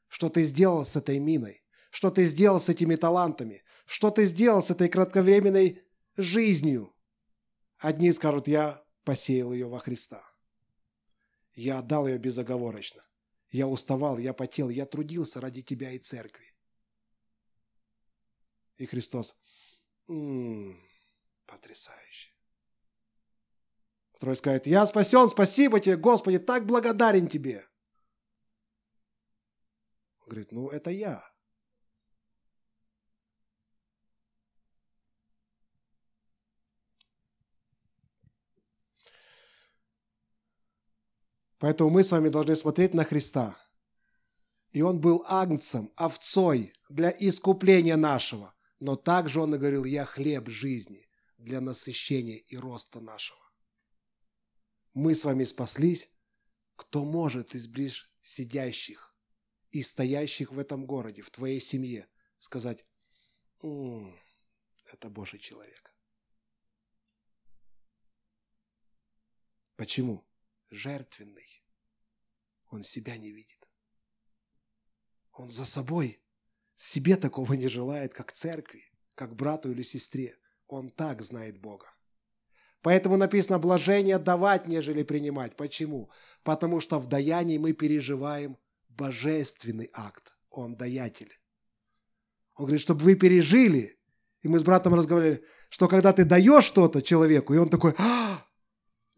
Что 0.07 0.29
ты 0.29 0.43
сделал 0.43 0.85
с 0.85 0.95
этой 0.95 1.17
миной. 1.17 1.63
Что 1.89 2.11
ты 2.11 2.25
сделал 2.25 2.59
с 2.59 2.69
этими 2.69 2.95
талантами. 2.95 3.63
Что 3.87 4.11
ты 4.11 4.25
сделал 4.25 4.61
с 4.61 4.69
этой 4.69 4.89
кратковременной 4.89 5.81
жизнью. 6.17 6.95
Одни 7.79 8.11
скажут, 8.11 8.47
я 8.47 8.85
посеял 9.05 9.53
ее 9.53 9.67
во 9.67 9.79
Христа. 9.79 10.23
Я 11.55 11.79
отдал 11.79 12.07
ее 12.07 12.19
безоговорочно. 12.19 13.01
Я 13.51 13.67
уставал, 13.67 14.17
я 14.17 14.33
потел, 14.33 14.69
я 14.69 14.85
трудился 14.85 15.41
ради 15.41 15.61
тебя 15.61 15.91
и 15.91 15.99
церкви. 15.99 16.53
И 18.77 18.85
Христос, 18.85 19.35
м-м, 20.07 20.81
потрясающе. 21.45 22.33
Второй 24.13 24.35
скажет, 24.35 24.67
я 24.67 24.85
спасен, 24.85 25.29
спасибо 25.29 25.79
тебе, 25.79 25.97
Господи, 25.97 26.39
так 26.39 26.65
благодарен 26.65 27.27
тебе. 27.27 27.67
Говорит, 30.25 30.51
ну 30.51 30.69
это 30.69 30.89
я. 30.89 31.30
Поэтому 41.61 41.91
мы 41.91 42.03
с 42.03 42.11
вами 42.11 42.29
должны 42.29 42.55
смотреть 42.55 42.95
на 42.95 43.05
Христа. 43.05 43.55
И 44.71 44.81
Он 44.81 44.99
был 44.99 45.23
агнцем, 45.27 45.91
овцой 45.95 46.73
для 46.89 47.11
искупления 47.11 47.97
нашего. 47.97 48.55
Но 48.79 48.95
также 48.95 49.39
Он 49.39 49.53
и 49.53 49.59
говорил, 49.59 49.85
я 49.85 50.05
хлеб 50.05 50.49
жизни 50.49 51.07
для 51.37 51.61
насыщения 51.61 52.37
и 52.37 52.57
роста 52.57 52.99
нашего. 52.99 53.39
Мы 54.95 55.13
с 55.13 55.23
вами 55.23 55.43
спаслись. 55.43 56.17
Кто 56.75 57.03
может 57.03 57.53
из 57.53 57.67
ближ 57.67 58.11
сидящих 58.23 59.15
и 59.69 59.83
стоящих 59.83 60.51
в 60.51 60.57
этом 60.57 60.87
городе, 60.87 61.21
в 61.21 61.29
твоей 61.29 61.61
семье, 61.61 62.09
сказать, 62.39 62.87
М-м, 63.61 64.19
это 64.91 65.11
Божий 65.11 65.37
человек. 65.37 65.93
Почему? 69.75 70.25
Жертвенный. 70.71 71.63
Он 72.69 72.83
себя 72.83 73.17
не 73.17 73.31
видит. 73.31 73.67
Он 75.33 75.49
за 75.49 75.65
собой 75.65 76.23
себе 76.75 77.15
такого 77.17 77.53
не 77.53 77.67
желает, 77.67 78.13
как 78.13 78.31
церкви, 78.31 78.83
как 79.15 79.35
брату 79.35 79.71
или 79.71 79.83
сестре. 79.83 80.37
Он 80.67 80.89
так 80.89 81.21
знает 81.21 81.59
Бога. 81.59 81.93
Поэтому 82.81 83.17
написано 83.17 83.59
«блажение 83.59 84.17
давать, 84.17 84.67
нежели 84.67 85.03
принимать». 85.03 85.55
Почему? 85.55 86.09
Потому 86.43 86.79
что 86.79 86.99
в 86.99 87.07
даянии 87.07 87.57
мы 87.57 87.73
переживаем 87.73 88.57
божественный 88.89 89.89
акт. 89.93 90.33
Он 90.49 90.75
даятель. 90.75 91.31
Он 92.55 92.65
говорит, 92.65 92.81
чтобы 92.81 93.01
вы 93.01 93.15
пережили. 93.15 93.99
И 94.41 94.47
мы 94.47 94.59
с 94.59 94.63
братом 94.63 94.95
разговаривали, 94.95 95.45
что 95.69 95.87
когда 95.87 96.13
ты 96.13 96.25
даешь 96.25 96.65
что-то 96.65 97.01
человеку, 97.01 97.53
и 97.53 97.57
он 97.57 97.69
такой, 97.69 97.93
а! 97.97 98.43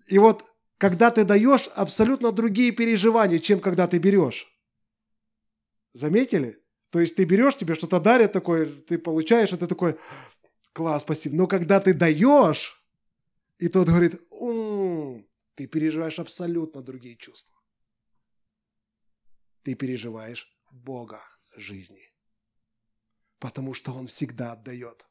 и 0.07 0.17
вот 0.19 0.43
когда 0.77 1.11
ты 1.11 1.23
даешь 1.23 1.67
абсолютно 1.75 2.31
другие 2.31 2.71
переживания, 2.71 3.39
чем 3.39 3.59
когда 3.59 3.87
ты 3.87 3.99
берешь. 3.99 4.47
Заметили? 5.93 6.61
То 6.89 6.99
есть 6.99 7.15
ты 7.15 7.23
берешь, 7.23 7.57
тебе 7.57 7.75
что-то 7.75 7.99
дарят 7.99 8.33
такое, 8.33 8.67
ты 8.67 8.97
получаешь, 8.97 9.49
ты 9.49 9.67
такой, 9.67 9.97
класс, 10.73 11.03
спасибо. 11.03 11.35
Но 11.35 11.47
когда 11.47 11.79
ты 11.79 11.93
даешь, 11.93 12.83
и 13.59 13.67
тот 13.67 13.87
говорит, 13.87 14.19
м-м", 14.31 15.25
ты 15.55 15.67
переживаешь 15.67 16.19
абсолютно 16.19 16.81
другие 16.81 17.15
чувства. 17.15 17.57
Ты 19.63 19.75
переживаешь 19.75 20.53
Бога 20.71 21.21
жизни. 21.55 22.11
Потому 23.39 23.73
что 23.73 23.93
Он 23.93 24.07
всегда 24.07 24.53
отдает. 24.53 25.05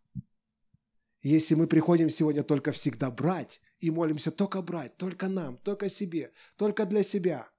Если 1.23 1.55
мы 1.55 1.67
приходим 1.67 2.11
сегодня 2.11 2.43
только 2.43 2.73
всегда 2.73 3.11
брать 3.11 3.62
и 3.83 3.91
молимся 3.91 4.31
только 4.31 4.63
брать, 4.63 4.97
только 4.97 5.29
нам, 5.29 5.59
только 5.59 5.91
себе, 5.91 6.33
только 6.57 6.87
для 6.87 7.03
себя. 7.03 7.51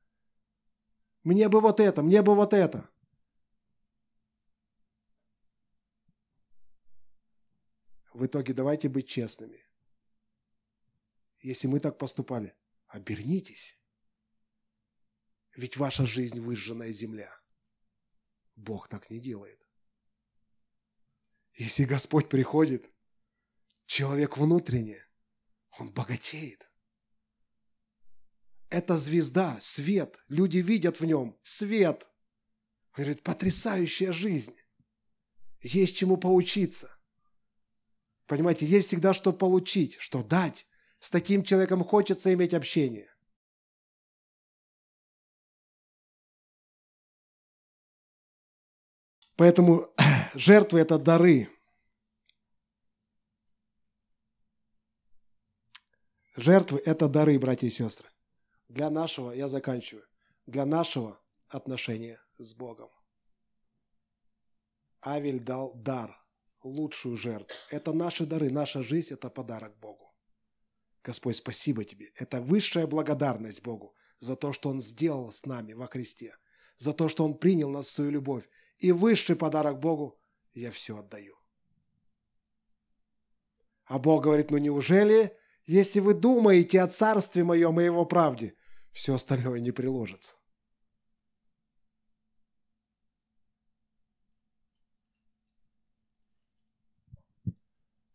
Мне 1.24 1.50
бы 1.50 1.60
вот 1.60 1.82
это, 1.82 2.02
мне 2.02 2.22
бы 2.22 2.34
вот 2.34 2.54
это. 2.54 2.90
В 8.14 8.26
итоге 8.26 8.54
давайте 8.54 8.88
быть 8.88 9.08
честными. 9.08 9.62
Если 11.42 11.68
мы 11.68 11.82
так 11.82 11.98
поступали, 11.98 12.56
обернитесь. 12.88 13.84
Ведь 15.58 15.76
ваша 15.76 16.06
жизнь 16.06 16.40
выжженная 16.40 16.94
земля. 16.94 17.30
Бог 18.56 18.88
так 18.88 19.10
не 19.10 19.20
делает. 19.20 19.68
Если 21.56 21.84
Господь 21.84 22.30
приходит 22.30 22.90
человек 23.88 24.38
внутренне, 24.38 25.06
он 25.80 25.92
богатеет. 25.92 26.70
Это 28.70 28.98
звезда, 28.98 29.58
свет. 29.62 30.18
Люди 30.30 30.58
видят 30.58 31.00
в 31.00 31.06
нем 31.06 31.38
свет. 31.44 32.08
Он 32.94 33.04
говорит, 33.04 33.24
потрясающая 33.24 34.12
жизнь. 34.12 34.56
Есть 35.62 35.96
чему 35.96 36.18
поучиться. 36.18 36.90
Понимаете, 38.26 38.66
есть 38.66 38.88
всегда 38.88 39.14
что 39.14 39.32
получить, 39.32 39.96
что 40.00 40.24
дать. 40.24 40.66
С 41.00 41.10
таким 41.10 41.44
человеком 41.44 41.84
хочется 41.84 42.34
иметь 42.34 42.54
общение. 42.54 43.10
Поэтому 49.36 49.94
жертвы– 50.34 50.80
это 50.82 50.98
дары. 50.98 51.53
Жертвы– 56.36 56.82
это 56.86 57.08
дары, 57.08 57.38
братья 57.38 57.68
и 57.68 57.72
сестры. 57.72 58.10
Для 58.68 58.90
нашего, 58.90 59.32
я 59.32 59.48
заканчиваю, 59.48 60.06
для 60.48 60.66
нашего 60.66 61.20
отношения 61.48 62.20
с 62.38 62.54
Богом. 62.54 62.90
Авель 65.06 65.40
дал 65.40 65.74
дар, 65.76 66.18
лучшую 66.64 67.18
жертву. 67.18 67.48
Это 67.70 67.94
наши 67.94 68.26
дары, 68.26 68.50
наша 68.50 68.82
жизнь– 68.82 69.14
это 69.16 69.30
подарок 69.30 69.78
Богу. 69.80 70.14
Господь, 71.04 71.36
спасибо 71.36 71.84
Тебе. 71.84 72.12
Это 72.16 72.42
высшая 72.42 72.88
благодарность 72.88 73.62
Богу 73.62 73.94
за 74.20 74.36
то, 74.36 74.54
что 74.54 74.70
Он 74.70 74.82
сделал 74.82 75.32
с 75.32 75.46
нами 75.46 75.74
во 75.74 75.88
Христе, 75.88 76.36
за 76.78 76.94
то, 76.94 77.10
что 77.10 77.26
Он 77.26 77.38
принял 77.38 77.70
нас 77.70 77.88
в 77.88 77.92
свою 77.92 78.12
любовь. 78.12 78.50
И 78.80 78.92
высший 78.92 79.36
подарок 79.36 79.80
Богу– 79.80 80.20
я 80.54 80.72
все 80.72 80.98
отдаю. 80.98 81.36
А 83.86 84.00
Бог 84.00 84.24
говорит, 84.24 84.52
ну 84.52 84.58
неужели 84.58 85.38
если 85.66 86.00
вы 86.00 86.14
думаете 86.14 86.82
о 86.82 86.88
царстве 86.88 87.44
моем 87.44 87.80
и 87.80 87.86
его 87.86 88.06
правде, 88.06 88.56
все 88.92 89.16
остальное 89.16 89.60
не 89.60 89.72
приложится. 89.72 90.36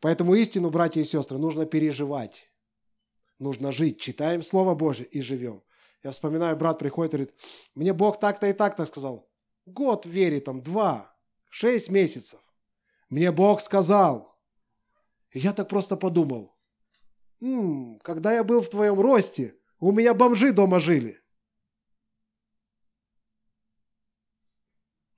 Поэтому 0.00 0.34
истину, 0.34 0.70
братья 0.70 1.00
и 1.00 1.04
сестры, 1.04 1.38
нужно 1.38 1.66
переживать. 1.66 2.52
Нужно 3.38 3.72
жить. 3.72 4.00
Читаем 4.00 4.42
Слово 4.42 4.74
Божье 4.74 5.06
и 5.06 5.20
живем. 5.20 5.62
Я 6.04 6.12
вспоминаю, 6.12 6.56
брат 6.56 6.78
приходит 6.78 7.14
и 7.14 7.16
говорит, 7.16 7.34
мне 7.74 7.92
Бог 7.92 8.20
так-то 8.20 8.46
и 8.46 8.52
так-то 8.52 8.86
сказал. 8.86 9.28
Год 9.66 10.06
верит, 10.06 10.44
там, 10.44 10.62
два, 10.62 11.12
шесть 11.48 11.90
месяцев. 11.90 12.40
Мне 13.08 13.32
Бог 13.32 13.60
сказал. 13.60 14.38
И 15.30 15.40
я 15.40 15.52
так 15.52 15.68
просто 15.68 15.96
подумал, 15.96 16.56
М-м, 17.40 18.00
когда 18.00 18.32
я 18.32 18.42
был 18.44 18.62
в 18.62 18.68
твоем 18.68 19.00
росте, 19.00 19.56
у 19.78 19.92
меня 19.92 20.14
бомжи 20.14 20.52
дома 20.52 20.80
жили. 20.80 21.22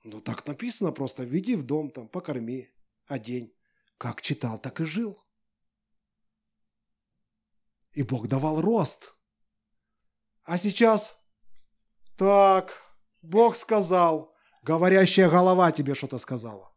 Ну, 0.03 0.21
так 0.21 0.45
написано 0.47 0.91
просто, 0.91 1.23
веди 1.23 1.55
в 1.55 1.63
дом, 1.63 1.91
там, 1.91 2.07
покорми, 2.07 2.69
одень. 3.05 3.55
Как 3.97 4.21
читал, 4.21 4.59
так 4.59 4.81
и 4.81 4.85
жил. 4.85 5.23
И 7.91 8.01
Бог 8.03 8.27
давал 8.27 8.61
рост. 8.61 9.15
А 10.43 10.57
сейчас, 10.57 11.23
так, 12.15 12.73
Бог 13.21 13.55
сказал, 13.55 14.35
говорящая 14.63 15.29
голова 15.29 15.71
тебе 15.71 15.93
что-то 15.93 16.17
сказала. 16.17 16.75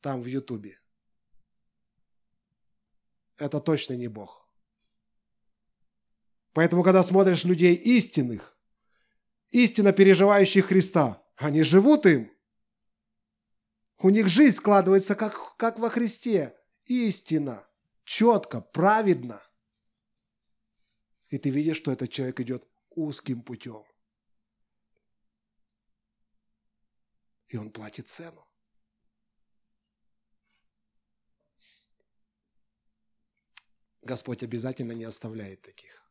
Там 0.00 0.22
в 0.22 0.26
Ютубе 0.26 0.77
это 3.38 3.60
точно 3.60 3.94
не 3.94 4.08
Бог. 4.08 4.46
Поэтому, 6.52 6.82
когда 6.82 7.02
смотришь 7.02 7.44
людей 7.44 7.74
истинных, 7.74 8.58
истинно 9.50 9.92
переживающих 9.92 10.66
Христа, 10.66 11.22
они 11.36 11.62
живут 11.62 12.04
им. 12.06 12.32
У 13.98 14.10
них 14.10 14.28
жизнь 14.28 14.56
складывается 14.56 15.14
как, 15.14 15.56
как 15.56 15.78
во 15.78 15.90
Христе. 15.90 16.56
Истинно, 16.86 17.66
четко, 18.04 18.60
праведно. 18.60 19.40
И 21.28 21.38
ты 21.38 21.50
видишь, 21.50 21.76
что 21.76 21.92
этот 21.92 22.10
человек 22.10 22.40
идет 22.40 22.66
узким 22.90 23.42
путем. 23.42 23.84
И 27.48 27.56
он 27.56 27.70
платит 27.70 28.08
цену. 28.08 28.47
Господь 34.08 34.42
обязательно 34.42 34.92
не 34.92 35.04
оставляет 35.04 35.60
таких. 35.60 36.02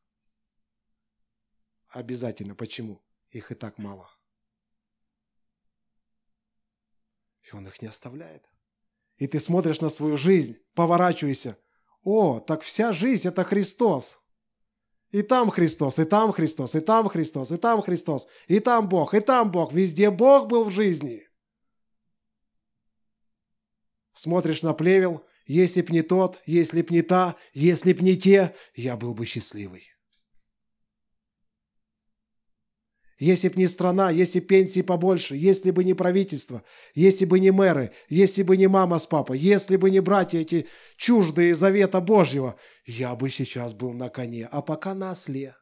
Обязательно. 1.87 2.53
Почему? 2.53 3.01
Их 3.31 3.51
и 3.51 3.55
так 3.55 3.79
мало. 3.79 4.07
И 7.41 7.55
Он 7.55 7.65
их 7.65 7.81
не 7.81 7.87
оставляет. 7.87 8.47
И 9.17 9.25
ты 9.25 9.39
смотришь 9.39 9.81
на 9.81 9.89
свою 9.89 10.15
жизнь, 10.15 10.59
поворачивайся. 10.75 11.57
О, 12.03 12.39
так 12.39 12.61
вся 12.61 12.93
жизнь– 12.93 13.27
это 13.29 13.43
Христос. 13.43 14.21
И 15.09 15.23
там 15.23 15.49
Христос, 15.49 15.97
и 15.97 16.05
там 16.05 16.33
Христос, 16.33 16.75
и 16.75 16.81
там 16.81 17.09
Христос, 17.09 17.51
и 17.51 17.57
там 17.57 17.81
Христос, 17.81 18.27
и 18.47 18.59
там 18.59 18.87
Бог, 18.89 19.15
и 19.15 19.21
там 19.21 19.51
Бог. 19.51 19.73
Везде 19.73 20.11
Бог 20.11 20.49
был 20.49 20.65
в 20.65 20.71
жизни. 20.71 21.27
Смотришь 24.13 24.61
на 24.61 24.75
плевел– 24.75 25.25
если 25.47 25.81
б 25.81 25.91
не 25.91 26.01
тот, 26.01 26.39
если 26.45 26.81
б 26.81 26.93
не 26.93 27.01
та, 27.01 27.35
если 27.53 27.93
б 27.93 28.03
не 28.03 28.17
те, 28.17 28.53
я 28.75 28.97
был 28.97 29.15
бы 29.15 29.25
счастливый. 29.25 29.83
Если 33.17 33.49
б 33.49 33.55
не 33.55 33.67
страна, 33.67 34.11
если 34.11 34.39
пенсии 34.39 34.81
побольше, 34.81 35.35
если 35.35 35.71
бы 35.71 35.83
не 35.83 35.95
правительство, 35.95 36.63
если 36.93 37.25
бы 37.25 37.39
не 37.39 37.49
мэры, 37.49 37.91
если 38.09 38.43
бы 38.43 38.57
не 38.57 38.67
мама 38.67 38.99
с 38.99 39.07
папой, 39.07 39.39
если 39.39 39.75
бы 39.75 39.89
не 39.89 40.01
братья 40.01 40.37
эти 40.37 40.67
чуждые 40.97 41.55
завета 41.55 41.99
Божьего, 41.99 42.55
я 42.85 43.15
бы 43.15 43.31
сейчас 43.31 43.73
был 43.73 43.93
на 43.93 44.09
коне, 44.09 44.47
а 44.51 44.61
пока 44.61 44.93
на 44.93 45.11
осле. 45.11 45.55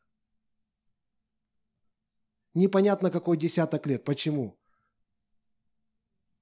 Непонятно, 2.54 3.10
какой 3.10 3.38
десяток 3.38 3.86
лет. 3.86 4.04
Почему? 4.04 4.60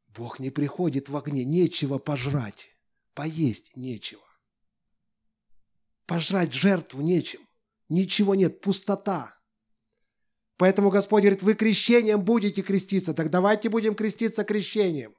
Бог 0.08 0.40
не 0.40 0.50
приходит 0.50 1.10
в 1.10 1.18
огне, 1.18 1.44
нечего 1.44 2.00
пожрать. 2.00 2.73
Поесть 3.14 3.76
нечего. 3.76 4.24
Пожрать 6.06 6.54
жертву 6.54 7.02
нечем. 7.02 7.42
Ничего 7.90 8.36
нет, 8.36 8.62
пустота. 8.62 9.36
Поэтому 10.58 10.90
Господь 10.90 11.24
говорит, 11.24 11.44
вы 11.44 11.56
крещением 11.56 12.22
будете 12.22 12.62
креститься. 12.62 13.14
Так 13.14 13.30
давайте 13.30 13.70
будем 13.70 13.96
креститься 13.96 14.44
крещением. 14.44 15.16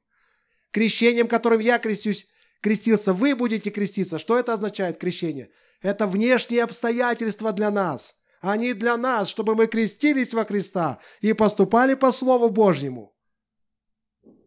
Крещением, 0.71 1.29
которым 1.29 1.61
я 1.61 1.79
крестюсь, 1.79 2.27
крестился, 2.61 3.13
вы 3.13 3.37
будете 3.37 3.71
креститься. 3.71 4.19
Что 4.19 4.39
это 4.39 4.55
означает 4.55 4.99
крещение? 4.99 5.51
Это 5.83 6.07
внешние 6.07 6.65
обстоятельства 6.65 7.53
для 7.53 7.71
нас. 7.71 8.15
Они 8.41 8.75
для 8.75 8.97
нас, 8.97 9.29
чтобы 9.29 9.55
мы 9.55 9.67
крестились 9.67 10.35
во 10.35 10.45
Христа 10.45 11.01
и 11.21 11.33
поступали 11.33 11.95
по 11.95 12.13
Слову 12.13 12.51
Божьему, 12.51 13.17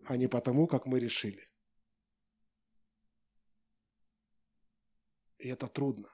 а 0.06 0.18
не 0.18 0.28
потому, 0.28 0.68
как 0.68 0.86
мы 0.86 1.00
решили. 1.00 1.47
И 5.40 5.50
это 5.50 5.68
трудно. 5.68 6.10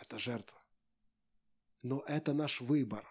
Это 0.00 0.18
жертва. 0.18 0.58
Но 1.82 2.02
это 2.06 2.32
наш 2.32 2.60
выбор. 2.60 3.04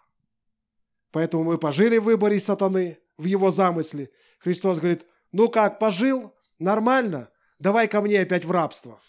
Поэтому 1.11 1.43
мы 1.43 1.57
пожили 1.57 1.97
в 1.97 2.03
выборе 2.03 2.39
сатаны, 2.39 2.99
в 3.17 3.25
его 3.25 3.51
замысле. 3.51 4.11
Христос 4.39 4.79
говорит, 4.79 5.05
ну 5.31 5.49
как, 5.49 5.79
пожил? 5.79 6.35
Нормально? 6.59 7.31
Давай 7.57 7.87
ко 7.87 8.01
мне 8.01 8.21
опять 8.21 8.45
в 8.45 8.51
рабство. 8.51 9.01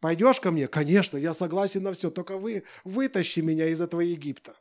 Пойдешь 0.00 0.40
ко 0.40 0.50
мне? 0.50 0.66
Конечно, 0.68 1.16
я 1.16 1.34
согласен 1.34 1.82
на 1.82 1.92
все, 1.92 2.10
только 2.10 2.38
вы 2.38 2.64
вытащи 2.84 3.40
меня 3.40 3.66
из 3.66 3.80
этого 3.80 4.00
Египта. 4.00 4.56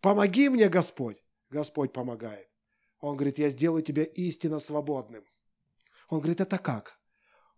Помоги 0.00 0.48
мне, 0.48 0.68
Господь. 0.68 1.20
Господь 1.50 1.92
помогает. 1.92 2.48
Он 3.00 3.16
говорит, 3.16 3.38
я 3.38 3.50
сделаю 3.50 3.82
тебя 3.82 4.04
истинно 4.04 4.60
свободным. 4.60 5.24
Он 6.08 6.18
говорит, 6.18 6.40
это 6.40 6.58
как? 6.58 6.97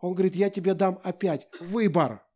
Он 0.00 0.14
говорит, 0.14 0.34
я 0.34 0.50
тебе 0.50 0.74
дам 0.74 0.98
опять 1.02 1.48
выбор. 1.60 2.26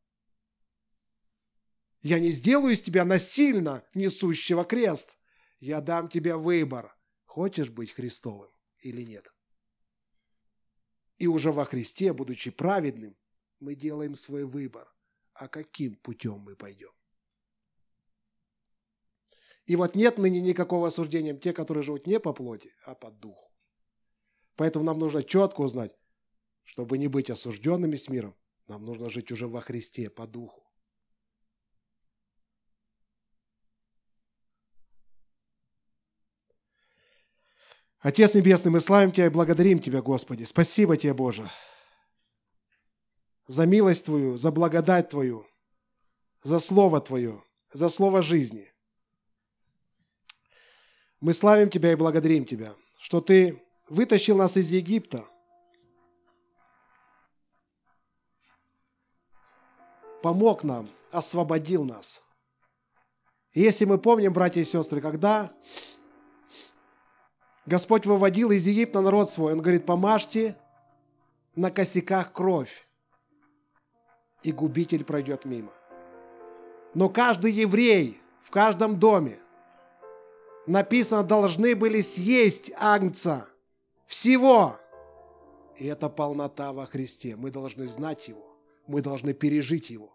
Я 2.02 2.18
не 2.18 2.30
сделаю 2.30 2.74
из 2.74 2.82
тебя 2.82 3.04
насильно 3.04 3.82
несущего 3.94 4.64
крест. 4.64 5.18
Я 5.60 5.80
дам 5.80 6.08
тебе 6.08 6.36
выбор. 6.36 6.94
Хочешь 7.24 7.70
быть 7.70 7.92
Христовым 7.92 8.50
или 8.80 9.02
нет? 9.02 9.26
И 11.16 11.26
уже 11.26 11.52
во 11.52 11.64
Христе, 11.64 12.12
будучи 12.12 12.50
праведным, 12.50 13.16
мы 13.60 13.74
делаем 13.74 14.14
свой 14.14 14.44
выбор, 14.44 14.92
а 15.32 15.48
каким 15.48 15.96
путем 15.96 16.40
мы 16.40 16.56
пойдем. 16.56 16.90
И 19.64 19.76
вот 19.76 19.94
нет 19.94 20.18
ныне 20.18 20.40
никакого 20.40 20.88
осуждения 20.88 21.34
те, 21.34 21.54
которые 21.54 21.82
живут 21.82 22.06
не 22.06 22.20
по 22.20 22.34
плоти, 22.34 22.74
а 22.84 22.94
по 22.94 23.10
духу. 23.10 23.50
Поэтому 24.56 24.84
нам 24.84 24.98
нужно 24.98 25.22
четко 25.22 25.62
узнать, 25.62 25.96
чтобы 26.64 26.98
не 26.98 27.08
быть 27.08 27.30
осужденными 27.30 27.96
с 27.96 28.08
миром, 28.08 28.34
нам 28.66 28.84
нужно 28.84 29.08
жить 29.10 29.30
уже 29.30 29.46
во 29.46 29.60
Христе, 29.60 30.10
по 30.10 30.26
духу. 30.26 30.62
Отец 38.00 38.34
Небесный, 38.34 38.70
мы 38.70 38.80
славим 38.80 39.12
Тебя 39.12 39.26
и 39.26 39.30
благодарим 39.30 39.78
Тебя, 39.78 40.02
Господи. 40.02 40.44
Спасибо 40.44 40.96
Тебе, 40.96 41.14
Боже 41.14 41.48
за 43.46 43.66
милость 43.66 44.06
Твою, 44.06 44.36
за 44.36 44.50
благодать 44.50 45.10
Твою, 45.10 45.46
за 46.42 46.60
Слово 46.60 47.00
Твое, 47.00 47.42
за 47.72 47.88
Слово 47.88 48.22
жизни. 48.22 48.70
Мы 51.20 51.34
славим 51.34 51.70
Тебя 51.70 51.92
и 51.92 51.96
благодарим 51.96 52.44
Тебя, 52.44 52.74
что 52.98 53.20
Ты 53.20 53.62
вытащил 53.88 54.36
нас 54.36 54.56
из 54.56 54.70
Египта, 54.70 55.26
помог 60.24 60.64
нам, 60.64 60.88
освободил 61.10 61.84
нас. 61.84 62.22
И 63.52 63.60
если 63.60 63.84
мы 63.84 63.98
помним, 63.98 64.32
братья 64.32 64.62
и 64.62 64.64
сестры, 64.64 65.02
когда 65.02 65.52
Господь 67.66 68.06
выводил 68.06 68.50
из 68.50 68.66
Египта 68.66 69.02
народ 69.02 69.30
свой, 69.30 69.52
Он 69.52 69.60
говорит, 69.60 69.84
помажьте 69.84 70.56
на 71.54 71.70
косяках 71.70 72.32
кровь 72.32 72.88
и 74.42 74.50
губитель 74.50 75.04
пройдет 75.04 75.44
мимо. 75.44 75.74
Но 76.94 77.10
каждый 77.10 77.52
еврей 77.52 78.18
в 78.42 78.50
каждом 78.50 78.98
доме 78.98 79.38
написано, 80.66 81.22
должны 81.22 81.76
были 81.76 82.00
съесть 82.00 82.72
агнца 82.78 83.46
всего. 84.06 84.78
И 85.76 85.84
это 85.84 86.08
полнота 86.08 86.72
во 86.72 86.86
Христе. 86.86 87.36
Мы 87.36 87.50
должны 87.50 87.86
знать 87.86 88.26
Его. 88.26 88.56
Мы 88.86 89.02
должны 89.02 89.34
пережить 89.34 89.90
Его. 89.90 90.13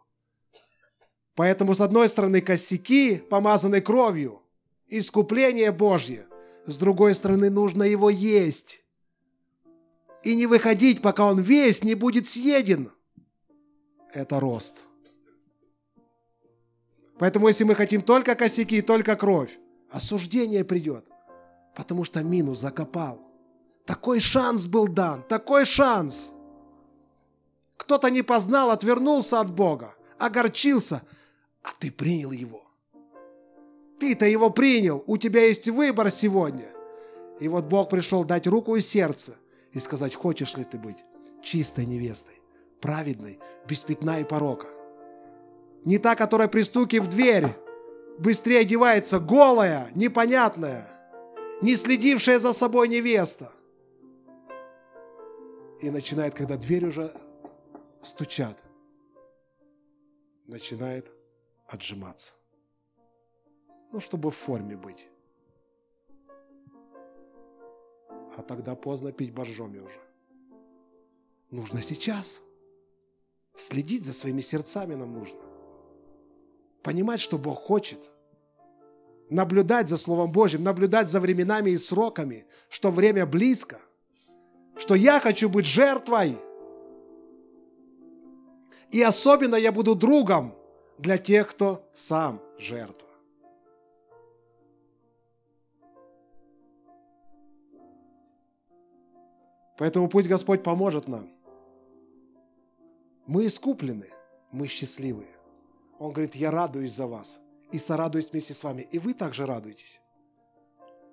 Поэтому, 1.40 1.74
с 1.74 1.80
одной 1.80 2.10
стороны, 2.10 2.42
косяки, 2.42 3.16
помазанные 3.16 3.82
кровью, 3.82 4.42
искупление 4.90 5.72
Божье. 5.72 6.28
С 6.66 6.76
другой 6.78 7.16
стороны, 7.16 7.50
нужно 7.50 7.84
его 7.84 8.10
есть. 8.10 8.84
И 10.22 10.36
не 10.36 10.48
выходить, 10.48 11.02
пока 11.02 11.26
он 11.26 11.40
весь 11.40 11.82
не 11.82 11.96
будет 11.96 12.28
съеден– 12.28 12.92
это 14.14 14.42
рост. 14.42 14.80
Поэтому 17.18 17.48
если 17.48 17.64
мы 17.64 17.74
хотим 17.74 18.02
только 18.02 18.36
косяки 18.36 18.80
и 18.80 18.82
только 18.82 19.16
кровь, 19.16 19.58
осуждение 19.92 20.66
придет, 20.66 21.06
потому 21.74 22.04
что 22.04 22.22
минус 22.22 22.60
закопал. 22.60 23.22
Такой 23.86 24.20
шанс 24.20 24.68
был 24.68 24.90
дан, 24.90 25.24
такой 25.24 25.64
шанс. 25.64 26.34
Кто-то 27.78 28.10
не 28.10 28.24
познал, 28.24 28.72
отвернулся 28.72 29.40
от 29.40 29.50
Бога, 29.50 29.96
огорчился, 30.18 31.02
а 31.64 31.70
ты 31.80 31.92
принял 31.92 32.32
его. 32.32 32.64
Ты-то 34.00 34.26
его 34.26 34.50
принял, 34.50 35.04
у 35.08 35.18
тебя 35.18 35.46
есть 35.46 35.68
выбор 35.68 36.10
сегодня. 36.10 36.70
И 37.40 37.48
вот 37.48 37.66
Бог 37.66 37.90
пришел 37.90 38.24
дать 38.24 38.48
руку 38.48 38.76
и 38.76 38.82
сердце 38.82 39.36
и 39.72 39.80
сказать, 39.80 40.16
хочешь 40.16 40.56
ли 40.56 40.64
ты 40.64 40.78
быть 40.78 41.04
чистой 41.42 41.86
невестой 41.86 42.40
праведной, 42.82 43.40
без 43.68 43.84
пятна 43.84 44.20
и 44.20 44.24
порока. 44.24 44.68
Не 45.86 45.98
та, 45.98 46.16
которая 46.16 46.48
пристукив 46.48 47.04
в 47.04 47.10
дверь, 47.10 47.48
быстрее 48.18 48.60
одевается, 48.60 49.20
голая, 49.20 49.90
непонятная, 49.96 50.88
не 51.62 51.76
следившая 51.76 52.40
за 52.40 52.54
собой 52.54 52.88
невеста. 52.88 53.52
И 55.82 55.90
начинает, 55.90 56.34
когда 56.36 56.58
дверь 56.58 56.86
уже 56.86 57.14
стучат, 58.02 58.58
начинает 60.48 61.10
отжиматься. 61.70 62.34
Ну, 63.92 64.00
чтобы 64.00 64.30
в 64.32 64.36
форме 64.36 64.76
быть. 64.76 65.08
А 68.38 68.42
тогда 68.42 68.76
поздно 68.76 69.12
пить 69.12 69.34
боржоми 69.34 69.80
уже. 69.80 70.00
Нужно 71.52 71.82
сейчас– 71.82 72.42
Следить 73.60 74.06
за 74.06 74.14
своими 74.14 74.40
сердцами 74.40 74.96
нам 74.96 75.12
нужно. 75.12 75.42
Понимать, 76.82 77.20
что 77.20 77.38
Бог 77.38 77.62
хочет. 77.62 78.00
Наблюдать 79.30 79.90
за 79.90 79.98
Словом 79.98 80.32
Божьим, 80.32 80.64
наблюдать 80.64 81.10
за 81.10 81.20
временами 81.20 81.72
и 81.72 81.78
сроками, 81.78 82.46
что 82.70 82.90
время 82.90 83.26
близко, 83.26 83.80
что 84.78 84.96
я 84.96 85.20
хочу 85.20 85.50
быть 85.50 85.66
жертвой. 85.66 86.38
И 88.92 89.02
особенно 89.02 89.56
я 89.56 89.74
буду 89.74 89.94
другом 89.94 90.56
для 91.00 91.18
тех, 91.18 91.50
кто 91.50 91.84
сам 91.94 92.40
жертва. 92.58 93.08
Поэтому 99.78 100.08
пусть 100.10 100.28
Господь 100.28 100.62
поможет 100.62 101.08
нам 101.08 101.30
мы 103.30 103.46
искуплены, 103.46 104.08
мы 104.52 104.66
счастливые. 104.66 105.30
Он 106.00 106.12
говорит, 106.12 106.34
я 106.34 106.50
радуюсь 106.50 106.94
за 106.94 107.06
вас 107.06 107.42
и 107.72 107.78
сорадуюсь 107.78 108.32
вместе 108.32 108.56
с 108.56 108.64
вами. 108.64 108.88
И 108.90 108.98
вы 108.98 109.14
также 109.14 109.46
радуетесь. 109.46 110.02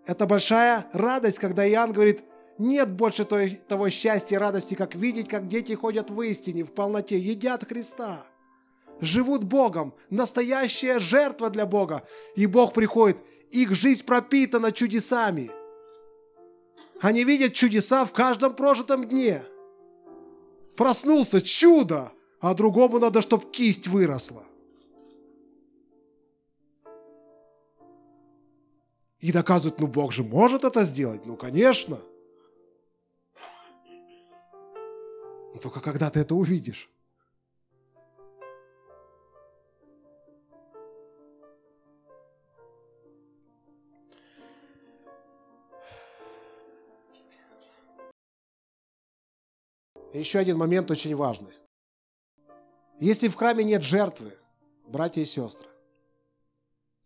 Это 0.06 0.26
большая 0.26 0.86
радость, 0.94 1.38
когда 1.38 1.68
Иоанн 1.68 1.92
говорит, 1.92 2.24
нет 2.56 2.90
больше 2.90 3.26
той, 3.26 3.50
того 3.68 3.90
счастья 3.90 4.36
и 4.36 4.38
радости, 4.38 4.74
как 4.74 4.94
видеть, 4.94 5.28
как 5.28 5.46
дети 5.46 5.74
ходят 5.74 6.08
в 6.08 6.18
истине, 6.22 6.64
в 6.64 6.72
полноте, 6.72 7.18
едят 7.18 7.64
Христа, 7.64 8.24
живут 9.00 9.44
Богом, 9.44 9.94
настоящая 10.10 11.00
жертва 11.00 11.50
для 11.50 11.66
Бога. 11.66 12.06
И 12.34 12.46
Бог 12.46 12.72
приходит, 12.72 13.18
их 13.50 13.74
жизнь 13.74 14.04
пропитана 14.04 14.72
чудесами. 14.72 15.50
Они 17.00 17.24
видят 17.24 17.54
чудеса 17.54 18.04
в 18.04 18.12
каждом 18.12 18.54
прожитом 18.54 19.06
дне– 19.06 19.42
Проснулся, 20.76 21.40
чудо, 21.40 22.12
а 22.38 22.54
другому 22.54 22.98
надо, 22.98 23.22
чтобы 23.22 23.50
кисть 23.50 23.88
выросла. 23.88 24.44
И 29.20 29.32
доказывают, 29.32 29.80
ну 29.80 29.86
Бог 29.86 30.12
же 30.12 30.22
может 30.22 30.64
это 30.64 30.84
сделать, 30.84 31.24
ну 31.24 31.36
конечно. 31.36 31.98
Но 35.54 35.58
только 35.60 35.80
когда 35.80 36.10
ты 36.10 36.20
это 36.20 36.34
увидишь. 36.34 36.90
Еще 50.18 50.38
один 50.38 50.56
момент 50.56 50.90
очень 50.90 51.14
важный. 51.14 51.54
Если 52.98 53.28
в 53.28 53.34
храме 53.34 53.64
нет 53.64 53.82
жертвы, 53.82 54.32
братья 54.86 55.20
и 55.20 55.24
сестры, 55.24 55.68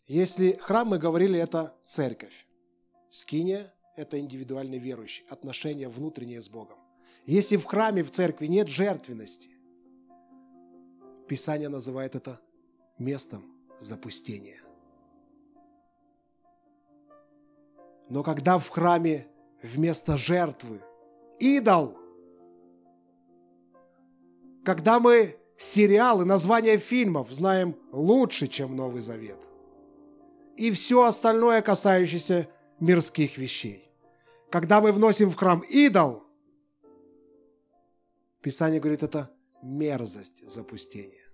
если 0.06 0.52
храм, 0.52 0.88
мы 0.88 0.98
говорили, 0.98 1.38
это 1.38 1.74
церковь. 1.84 2.46
Скиния– 3.10 3.72
это 3.96 4.18
индивидуальный 4.18 4.78
верующий, 4.78 5.24
отношения 5.28 5.88
внутренние 5.88 6.42
с 6.42 6.48
Богом. 6.48 6.78
Если 7.26 7.56
в 7.56 7.64
храме, 7.64 8.02
в 8.02 8.10
церкви 8.10 8.46
нет 8.46 8.68
жертвенности, 8.68 9.50
Писание 11.28 11.68
называет 11.68 12.16
это 12.16 12.40
местом 12.98 13.44
запустения. 13.78 14.60
Но 18.08 18.24
когда 18.24 18.58
в 18.58 18.68
храме 18.68 19.28
вместо 19.62 20.18
жертвы 20.18 20.80
идол, 21.38 21.99
когда 24.64 25.00
мы 25.00 25.36
сериалы, 25.56 26.24
названия 26.24 26.78
фильмов 26.78 27.30
знаем 27.30 27.76
лучше, 27.92 28.46
чем 28.46 28.76
Новый 28.76 29.00
Завет, 29.00 29.38
и 30.56 30.70
все 30.72 31.04
остальное, 31.04 31.62
касающееся 31.62 32.48
мирских 32.80 33.38
вещей. 33.38 33.90
Когда 34.50 34.80
мы 34.80 34.92
вносим 34.92 35.30
в 35.30 35.36
храм 35.36 35.60
идол, 35.60 36.24
Писание 38.42 38.80
говорит, 38.80 39.02
это 39.02 39.30
мерзость 39.62 40.48
запустения. 40.48 41.26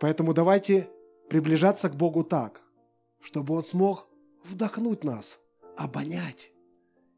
Поэтому 0.00 0.34
давайте 0.34 0.90
приближаться 1.28 1.88
к 1.88 1.94
Богу 1.94 2.24
так, 2.24 2.62
чтобы 3.20 3.54
Он 3.54 3.64
смог 3.64 4.08
вдохнуть 4.42 5.04
нас, 5.04 5.40
обонять 5.76 6.53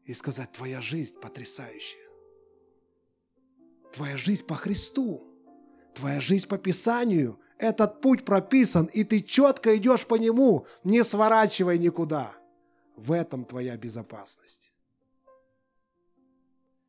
и 0.07 0.13
сказать, 0.13 0.51
твоя 0.53 0.81
жизнь 0.81 1.19
потрясающая. 1.19 2.07
Твоя 3.93 4.17
жизнь 4.17 4.45
по 4.45 4.55
Христу, 4.55 5.27
твоя 5.93 6.21
жизнь 6.21 6.47
по 6.47 6.57
Писанию. 6.57 7.39
Этот 7.59 8.01
путь 8.01 8.23
прописан, 8.23 8.85
и 8.85 9.03
ты 9.03 9.21
четко 9.21 9.75
идешь 9.75 10.07
по 10.07 10.15
нему, 10.15 10.65
не 10.83 11.03
сворачивай 11.03 11.77
никуда. 11.77 12.33
В 12.95 13.11
этом 13.11 13.45
твоя 13.45 13.75
безопасность. 13.75 14.73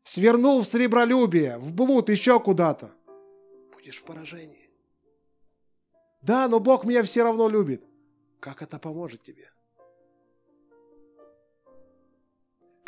Свернул 0.05 0.62
в 0.62 0.66
сребролюбие, 0.66 1.59
в 1.59 1.75
блуд, 1.75 2.09
еще 2.11 2.39
куда-то. 2.39 2.93
Будешь 3.75 3.99
в 3.99 4.05
поражении. 4.05 4.71
Да, 6.23 6.49
но 6.49 6.61
Бог 6.61 6.85
меня 6.85 7.03
все 7.03 7.25
равно 7.25 7.49
любит. 7.49 7.85
Как 8.41 8.62
это 8.62 8.79
поможет 8.79 9.23
тебе? 9.23 9.51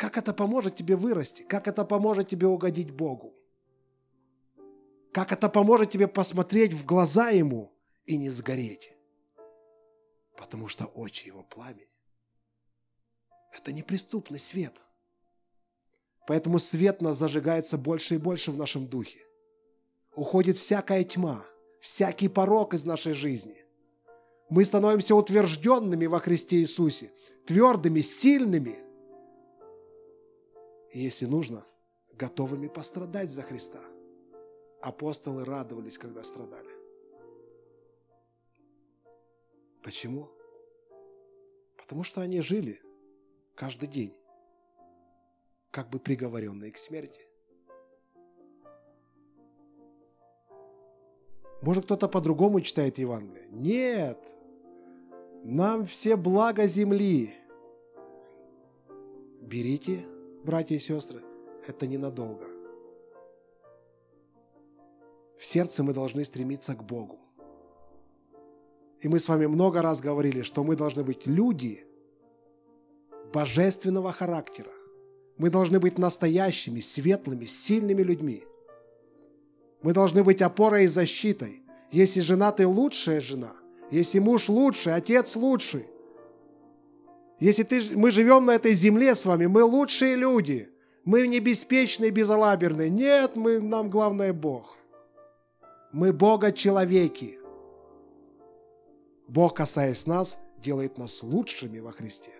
Как 0.01 0.17
это 0.17 0.33
поможет 0.33 0.75
тебе 0.75 0.95
вырасти? 0.95 1.43
Как 1.43 1.67
это 1.67 1.85
поможет 1.85 2.27
тебе 2.27 2.47
угодить 2.47 2.89
Богу? 2.89 3.35
Как 5.11 5.31
это 5.31 5.47
поможет 5.47 5.91
тебе 5.91 6.07
посмотреть 6.07 6.73
в 6.73 6.83
глаза 6.87 7.29
Ему 7.29 7.71
и 8.07 8.17
не 8.17 8.27
сгореть? 8.31 8.97
Потому 10.35 10.69
что 10.69 10.85
очи 10.85 11.27
Его 11.27 11.43
пламень. 11.43 11.93
Это 13.53 13.71
неприступный 13.71 14.39
свет. 14.39 14.73
Поэтому 16.25 16.57
свет 16.57 16.99
нас 17.03 17.17
зажигается 17.17 17.77
больше 17.77 18.15
и 18.15 18.17
больше 18.17 18.49
в 18.51 18.57
нашем 18.57 18.87
духе. 18.87 19.19
Уходит 20.15 20.57
всякая 20.57 21.03
тьма– 21.03 21.45
всякий 21.79 22.27
порог 22.27 22.73
из 22.73 22.85
нашей 22.85 23.13
жизни. 23.13 23.63
Мы 24.49 24.65
становимся 24.65 25.13
утвержденными 25.13 26.07
во 26.07 26.19
Христе 26.19 26.55
Иисусе, 26.55 27.11
твердыми, 27.45 28.01
сильными. 28.01 28.90
Если 30.93 31.25
нужно, 31.25 31.65
готовыми 32.13 32.67
пострадать 32.67 33.29
за 33.29 33.41
Христа. 33.41 33.81
Апостолы 34.81 35.45
радовались, 35.45 35.97
когда 35.97 36.23
страдали. 36.23 36.69
Почему? 39.83 40.29
Потому 41.77 42.03
что 42.03 42.21
они 42.21 42.41
жили 42.41 42.81
каждый 43.55 43.87
день, 43.87 44.15
как 45.71 45.89
бы 45.89 45.99
приговоренные 45.99 46.71
к 46.71 46.77
смерти. 46.77 47.21
Может, 51.61 51.85
кто-то 51.85 52.07
по-другому 52.07 52.59
читает 52.61 52.97
Евангелие? 52.97 53.47
Нет. 53.49 54.35
Нам 55.43 55.85
все 55.85 56.15
благо 56.15 56.67
земли. 56.67 57.33
Берите, 59.41 60.05
братья 60.43 60.75
и 60.75 60.79
сестры, 60.79 61.21
это 61.67 61.87
ненадолго. 61.87 62.45
В 65.37 65.45
сердце 65.45 65.83
мы 65.83 65.93
должны 65.93 66.23
стремиться 66.23 66.75
к 66.75 66.83
Богу. 66.83 67.19
И 68.99 69.07
мы 69.07 69.19
с 69.19 69.27
вами 69.27 69.47
много 69.47 69.81
раз 69.81 69.99
говорили, 69.99 70.43
что 70.43 70.63
мы 70.63 70.75
должны 70.75 71.03
быть 71.03 71.25
люди 71.25 71.85
божественного 73.33 74.11
характера. 74.11 74.71
Мы 75.37 75.49
должны 75.49 75.79
быть 75.79 75.97
настоящими, 75.97 76.79
светлыми, 76.79 77.45
сильными 77.45 78.03
людьми– 78.03 78.43
мы 79.81 79.93
должны 79.93 80.23
быть 80.23 80.41
опорой 80.41 80.85
и 80.85 80.87
защитой. 80.87 81.63
Если 81.91 82.19
жена, 82.19 82.51
ты 82.51 82.67
лучшая 82.67 83.19
жена. 83.19 83.53
Если 83.89 84.19
муж 84.19 84.47
лучший, 84.47 84.93
отец 84.93 85.35
лучший. 85.35 85.87
Если 87.41 87.63
ты, 87.63 87.97
мы 87.97 88.11
живем 88.11 88.45
на 88.45 88.51
этой 88.51 88.73
земле 88.73 89.15
с 89.15 89.25
вами, 89.25 89.47
мы 89.47 89.63
лучшие 89.63 90.15
люди. 90.15 90.69
Мы 91.05 91.27
не 91.27 91.39
беспечные, 91.39 92.11
безалаберные. 92.11 92.87
Нет, 92.87 93.35
мы, 93.35 93.59
нам 93.59 93.89
главное 93.89 94.31
Бог. 94.31 94.77
Мы 95.91 96.13
Бога-человеки. 96.13 97.39
Бог, 99.27 99.55
касаясь 99.55 100.05
нас, 100.05 100.37
делает 100.59 100.99
нас 100.99 101.23
лучшими 101.23 101.79
во 101.79 101.91
Христе. 101.91 102.31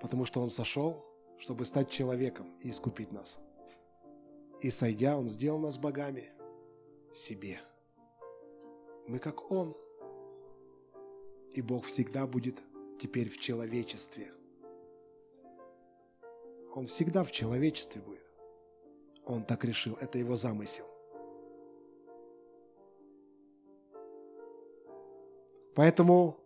потому 0.00 0.24
что 0.24 0.40
Он 0.40 0.48
сошел, 0.48 1.04
чтобы 1.38 1.66
стать 1.66 1.90
человеком 1.90 2.46
и 2.62 2.70
искупить 2.70 3.12
нас. 3.12 3.38
И 4.62 4.70
сойдя, 4.70 5.16
Он 5.16 5.28
сделал 5.28 5.58
нас 5.58 5.76
богами 5.76 6.32
себе. 7.12 7.60
Мы 9.06 9.18
как 9.18 9.50
Он. 9.50 9.74
И 11.52 11.62
Бог 11.62 11.86
всегда 11.86 12.26
будет 12.26 12.62
теперь 13.00 13.28
в 13.28 13.38
человечестве. 13.38 14.32
Он 16.74 16.86
всегда 16.86 17.24
в 17.24 17.32
человечестве 17.32 18.00
будет. 18.00 18.24
Он 19.24 19.44
так 19.44 19.64
решил, 19.64 19.96
это 20.00 20.18
его 20.18 20.36
замысел. 20.36 20.86
Поэтому 25.74 26.36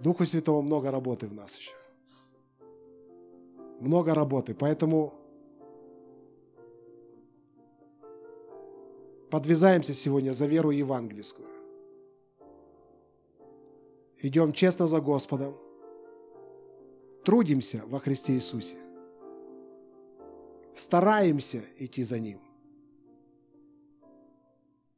Духу 0.00 0.26
Святому 0.26 0.62
много 0.62 0.90
работы 0.90 1.28
в 1.28 1.34
нас 1.34 1.56
еще. 1.56 1.72
Много 3.80 4.14
работы. 4.14 4.54
Поэтому 4.54 5.14
подвязаемся 9.34 9.94
сегодня 9.94 10.32
за 10.32 10.46
веру 10.46 10.70
евангельскую. 10.70 11.48
Идем 14.18 14.52
честно 14.52 14.86
за 14.86 15.00
Господом. 15.00 15.56
Трудимся 17.24 17.82
во 17.88 17.98
Христе 17.98 18.34
Иисусе. 18.34 18.76
Стараемся 20.72 21.64
идти 21.78 22.04
за 22.04 22.20
Ним. 22.20 22.40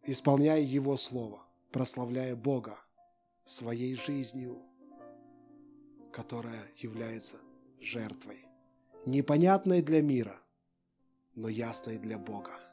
Исполняя 0.03 0.61
Его 0.61 0.99
Слово, 0.99 1.41
прославляя 1.73 2.37
Бога 2.37 2.79
своей 3.47 3.95
жизнью, 3.95 4.59
которая 6.13 6.63
является 6.77 7.39
жертвой, 7.81 8.45
непонятной 9.07 9.81
для 9.81 10.03
мира, 10.03 10.37
но 11.35 11.49
ясной 11.49 11.97
для 11.97 12.19
Бога. 12.19 12.66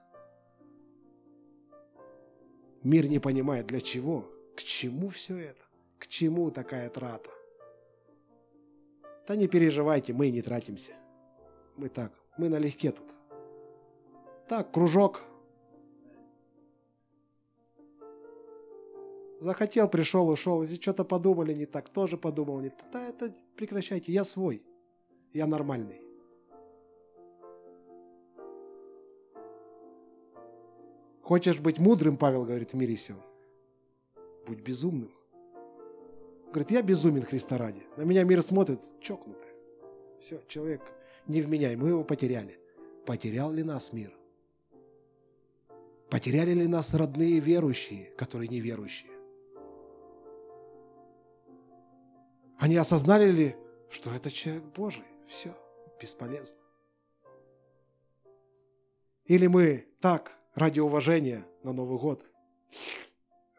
Мир 2.84 3.08
не 3.08 3.20
понимает, 3.20 3.68
для 3.68 3.82
чего, 3.82 4.30
к 4.56 4.64
чему 4.64 5.10
все 5.10 5.38
это, 5.38 5.66
к 6.00 6.08
чему 6.08 6.52
такая 6.52 6.90
трата. 6.90 7.30
Да 9.28 9.36
не 9.36 9.48
переживайте, 9.48 10.14
мы 10.14 10.30
не 10.30 10.42
тратимся. 10.42 10.94
Мы 11.78 11.90
так, 11.90 12.12
мы 12.38 12.50
налегке 12.50 12.92
тут. 12.92 13.08
Так, 14.48 14.72
кружок– 14.72 15.24
Захотел, 19.44 19.90
пришел, 19.90 20.30
ушел. 20.30 20.62
Если 20.62 20.80
что-то 20.82 21.04
подумали 21.04 21.52
не 21.54 21.66
так, 21.66 21.90
тоже 21.90 22.16
подумал 22.16 22.62
не 22.62 22.70
так. 22.70 22.86
Да 22.94 23.10
это 23.10 23.36
прекращайте, 23.58 24.14
я 24.14 24.24
свой. 24.24 24.64
Я 25.34 25.48
нормальный. 25.48 26.00
Хочешь 31.24 31.60
быть 31.60 31.80
мудрым, 31.80 32.18
Павел 32.18 32.46
говорит 32.46 32.74
в 32.74 32.76
мире 32.76 32.98
сил? 32.98 33.16
Будь 34.46 34.60
безумным. 34.60 35.12
Говорит, 36.48 36.72
я 36.72 36.82
безумен 36.82 37.24
Христа 37.24 37.58
ради. 37.58 37.82
На 37.96 38.04
меня 38.04 38.24
мир 38.26 38.42
смотрит, 38.42 38.82
чокнутый. 39.00 39.48
Все, 40.20 40.42
человек 40.48 40.82
не 41.26 41.42
вменяй, 41.42 41.78
мы 41.78 41.90
его 41.90 42.04
потеряли. 42.04 42.60
Потерял 43.06 43.52
ли 43.52 43.64
нас 43.64 43.94
мир? 43.94 44.14
Потеряли 46.10 46.52
ли 46.52 46.68
нас 46.68 46.94
родные 46.94 47.40
верующие, 47.40 48.12
которые 48.18 48.50
неверующие? 48.50 49.12
Они 52.60 52.76
осознали 52.76 53.32
ли, 53.32 53.56
что 53.90 54.12
это 54.12 54.30
человек 54.30 54.64
Божий? 54.76 55.06
Все, 55.28 55.50
бесполезно. 56.00 56.58
Или 59.26 59.48
мы 59.48 59.88
так, 60.02 60.38
ради 60.56 60.80
уважения 60.80 61.46
на 61.64 61.74
Новый 61.74 62.00
год, 62.00 62.26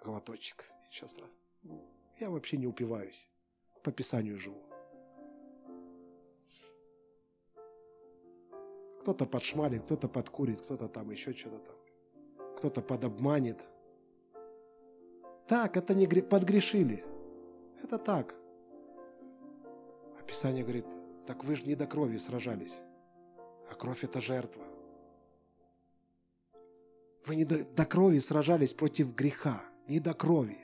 глоточек, 0.03 0.65
сейчас 0.91 1.17
раз. 1.19 1.31
Я 2.21 2.31
вообще 2.31 2.57
не 2.57 2.67
упиваюсь, 2.67 3.29
по 3.83 3.91
Писанию 3.91 4.39
живу. 4.39 4.63
Кто-то 9.01 9.27
подшмалит, 9.27 9.83
кто-то 9.83 10.09
подкурит, 10.09 10.61
кто-то 10.63 10.89
там 10.89 11.11
еще 11.11 11.35
что-то 11.35 11.59
там. 11.59 11.77
Кто-то 12.57 12.81
подобманет. 12.81 13.59
Так, 15.47 15.77
это 15.77 15.95
не 15.95 16.07
подгрешили. 16.07 17.05
Это 17.83 17.99
так. 17.99 18.35
А 20.19 20.23
Писание 20.27 20.63
говорит, 20.63 20.87
так 21.27 21.45
вы 21.45 21.55
же 21.57 21.65
не 21.65 21.75
до 21.75 21.87
крови 21.87 22.17
сражались. 22.17 22.81
А 23.71 23.75
кровь– 23.75 24.05
это 24.05 24.23
жертва. 24.23 24.65
Вы 27.27 27.37
не 27.37 27.45
до, 27.45 27.65
до 27.65 27.87
крови 27.87 28.19
сражались 28.19 28.73
против 28.73 29.15
греха, 29.15 29.63
не 29.89 30.01
до 30.01 30.15
крови. 30.15 30.59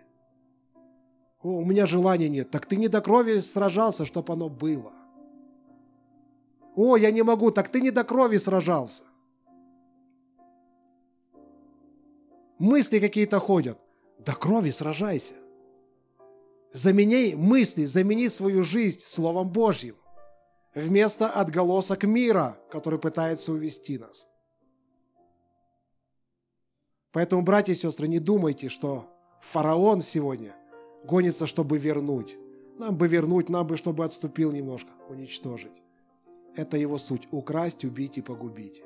О, 1.42 1.58
у 1.58 1.64
меня 1.64 1.86
желания 1.86 2.28
нет. 2.28 2.50
Так 2.50 2.66
ты 2.66 2.76
не 2.76 2.88
до 2.88 3.00
крови 3.00 3.40
сражался, 3.40 4.04
чтобы 4.04 4.32
оно 4.32 4.48
было. 4.48 4.92
О, 6.76 6.96
я 6.96 7.10
не 7.10 7.22
могу. 7.22 7.50
Так 7.50 7.68
ты 7.68 7.80
не 7.80 7.90
до 7.90 8.04
крови 8.04 8.38
сражался. 8.38 9.02
Мысли 12.58 12.98
какие-то 12.98 13.40
ходят. 13.40 13.78
До 14.18 14.34
крови 14.34 14.70
сражайся. 14.70 15.34
Замени 16.72 17.34
мысли, 17.34 17.84
замени 17.86 18.28
свою 18.28 18.64
жизнь 18.64 19.00
Словом 19.00 19.50
Божьим 19.50 19.96
вместо 20.74 21.28
отголосок 21.28 22.04
мира, 22.04 22.58
который 22.70 22.98
пытается 22.98 23.52
увести 23.52 23.98
нас. 23.98 24.29
Поэтому, 27.12 27.42
братья 27.42 27.72
и 27.72 27.76
сестры, 27.76 28.06
не 28.08 28.18
думайте, 28.18 28.68
что 28.68 29.06
фараон 29.40 30.00
сегодня 30.00 30.54
гонится, 31.04 31.46
чтобы 31.46 31.78
вернуть. 31.78 32.36
Нам 32.78 32.96
бы 32.96 33.08
вернуть, 33.08 33.48
нам 33.48 33.66
бы, 33.66 33.76
чтобы 33.76 34.04
отступил 34.04 34.52
немножко, 34.52 34.90
уничтожить. 35.08 35.82
Это 36.56 36.76
его 36.76 36.98
суть– 36.98 37.28
украсть, 37.30 37.84
убить 37.84 38.18
и 38.18 38.22
погубить. 38.22 38.82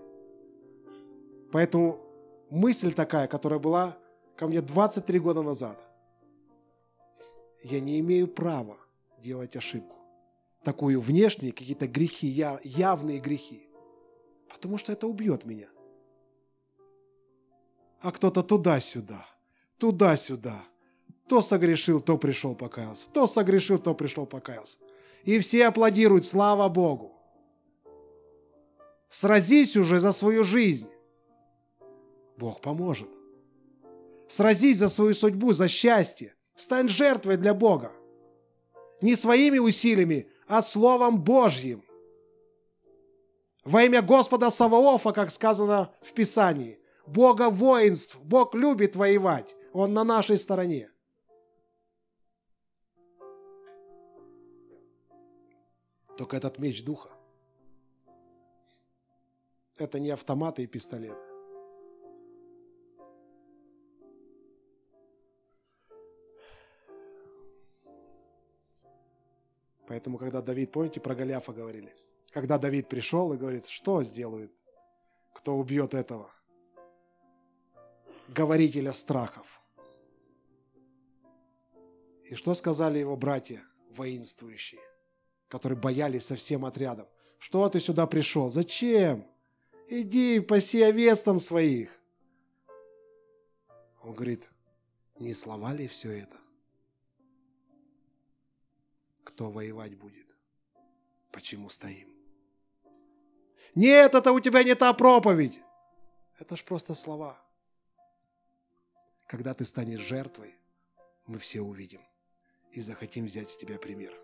Поэтому 1.53 2.01
мысль 2.51 2.93
такая, 2.93 3.27
которая 3.29 3.59
была 3.59 3.97
ко 4.37 4.47
мне 4.49 4.61
23 4.61 5.19
года 5.19 5.43
назад. 5.43 5.79
Я 7.63 7.81
не 7.81 8.01
имею 8.01 8.27
права 8.27 8.77
делать 9.19 9.57
ошибку. 9.57 9.97
Такую 10.65 11.01
внешние 11.01 11.53
какие-то 11.53 11.87
грехи, 11.87 12.27
явные 12.27 13.21
грехи. 13.21 13.69
Потому 14.49 14.79
что 14.79 14.93
это 14.93 15.07
убьет 15.07 15.45
меня. 15.45 15.69
А 18.05 18.13
кто-то 18.13 18.43
туда-сюда, 18.43 19.27
туда-сюда– 19.79 20.63
то 21.27 21.41
согрешил, 21.41 22.01
то 22.01 22.19
пришел 22.19 22.55
покаялся. 22.55 23.09
То 23.13 23.27
согрешил, 23.27 23.79
то 23.79 23.95
пришел 23.95 24.27
покаялся. 24.27 24.79
И 25.25 25.39
все 25.39 25.67
аплодируют, 25.67 26.27
слава 26.27 26.69
Богу. 26.69 27.13
Сразись 29.09 29.77
уже 29.77 30.01
за 30.01 30.13
свою 30.13 30.45
жизнь. 30.45 30.89
Бог 32.37 32.61
поможет. 32.61 33.09
Сразись 34.27 34.79
за 34.79 34.89
свою 34.89 35.15
судьбу, 35.15 35.53
за 35.53 35.69
счастье. 35.69 36.35
Стань 36.57 36.89
жертвой 36.89 37.37
для 37.37 37.55
Бога. 37.55 37.93
Не 39.01 39.17
своими 39.17 39.59
усилиями, 39.59 40.29
а 40.47 40.63
Словом 40.63 41.23
Божьим. 41.23 41.83
Во 43.65 43.83
имя 43.83 44.03
Господа 44.03 44.51
Саваофа, 44.51 45.13
как 45.13 45.31
сказано 45.31 45.91
в 46.03 46.13
Писании. 46.13 46.79
Бога 47.07 47.51
воинств. 47.51 48.19
Бог 48.23 48.55
любит 48.55 48.97
воевать. 48.97 49.57
Он 49.73 49.93
на 49.93 50.05
нашей 50.05 50.39
стороне. 50.39 50.91
Только 56.17 56.37
этот 56.37 56.59
меч 56.59 56.85
духа. 56.85 57.11
Это 59.77 59.99
не 59.99 60.11
автоматы 60.11 60.63
и 60.63 60.67
пистолеты. 60.67 61.19
Поэтому, 69.87 70.19
когда 70.19 70.41
Давид, 70.41 70.73
помните, 70.73 71.01
про 71.01 71.15
Голиафа 71.15 71.53
говорили? 71.53 71.95
Когда 72.33 72.59
Давид 72.59 72.89
пришел 72.89 73.33
и 73.33 73.37
говорит, 73.37 73.67
что 73.67 74.03
сделает, 74.03 74.53
кто 75.35 75.57
убьет 75.57 75.95
этого? 75.95 76.31
Говорителя 78.29 78.93
страхов. 78.93 79.61
И 82.25 82.35
что 82.35 82.55
сказали 82.55 82.99
его 82.99 83.17
братья 83.17 83.63
воинствующие? 83.91 84.81
которые 85.55 85.79
боялись 85.79 86.27
со 86.27 86.35
всем 86.35 86.65
отрядом. 86.65 87.07
Что 87.39 87.69
ты 87.69 87.79
сюда 87.79 88.09
пришел? 88.09 88.51
Зачем? 88.51 89.25
Иди, 89.89 90.41
паси 90.41 90.83
овец 90.83 91.23
там 91.23 91.39
своих. 91.39 92.01
Он 94.03 94.15
говорит, 94.15 94.49
не 95.21 95.33
слова 95.33 95.73
ли 95.73 95.87
все 95.87 96.11
это? 96.11 96.37
Кто 99.23 99.53
воевать 99.53 99.97
будет? 99.97 100.27
Почему 101.31 101.71
стоим? 101.71 102.09
Нет, 103.77 104.13
это 104.13 104.33
у 104.33 104.41
тебя 104.41 104.65
не 104.65 104.75
та 104.75 104.93
проповедь. 104.93 105.61
Это 106.41 106.57
ж 106.57 106.65
просто 106.65 106.95
слова. 106.95 107.39
Когда 109.27 109.55
ты 109.55 109.65
станешь 109.65 110.01
жертвой, 110.01 110.55
мы 111.27 111.39
все 111.39 111.61
увидим 111.61 112.03
и 112.73 112.81
захотим 112.81 113.27
взять 113.27 113.51
с 113.51 113.57
тебя 113.57 113.79
пример. 113.79 114.15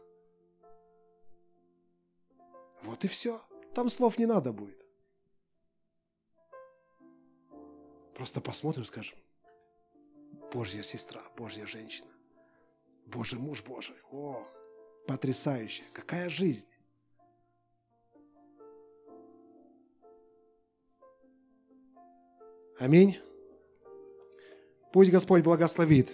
Вот 2.83 3.05
и 3.05 3.09
все. 3.09 3.41
Там 3.75 3.89
слов 3.89 4.19
не 4.19 4.27
надо 4.27 4.53
будет. 4.53 4.85
Просто 8.15 8.41
посмотрим, 8.41 8.85
скажем, 8.85 9.19
Божья 10.53 10.83
сестра, 10.83 11.23
Божья 11.37 11.65
женщина, 11.67 12.11
Божий 13.07 13.39
муж 13.39 13.63
Божий. 13.63 13.97
О, 14.11 14.47
потрясающе. 15.07 15.85
Какая 15.95 16.29
жизнь. 16.29 16.69
Аминь. 22.79 23.19
Пусть 24.93 25.11
Господь 25.11 25.43
благословит 25.43 26.11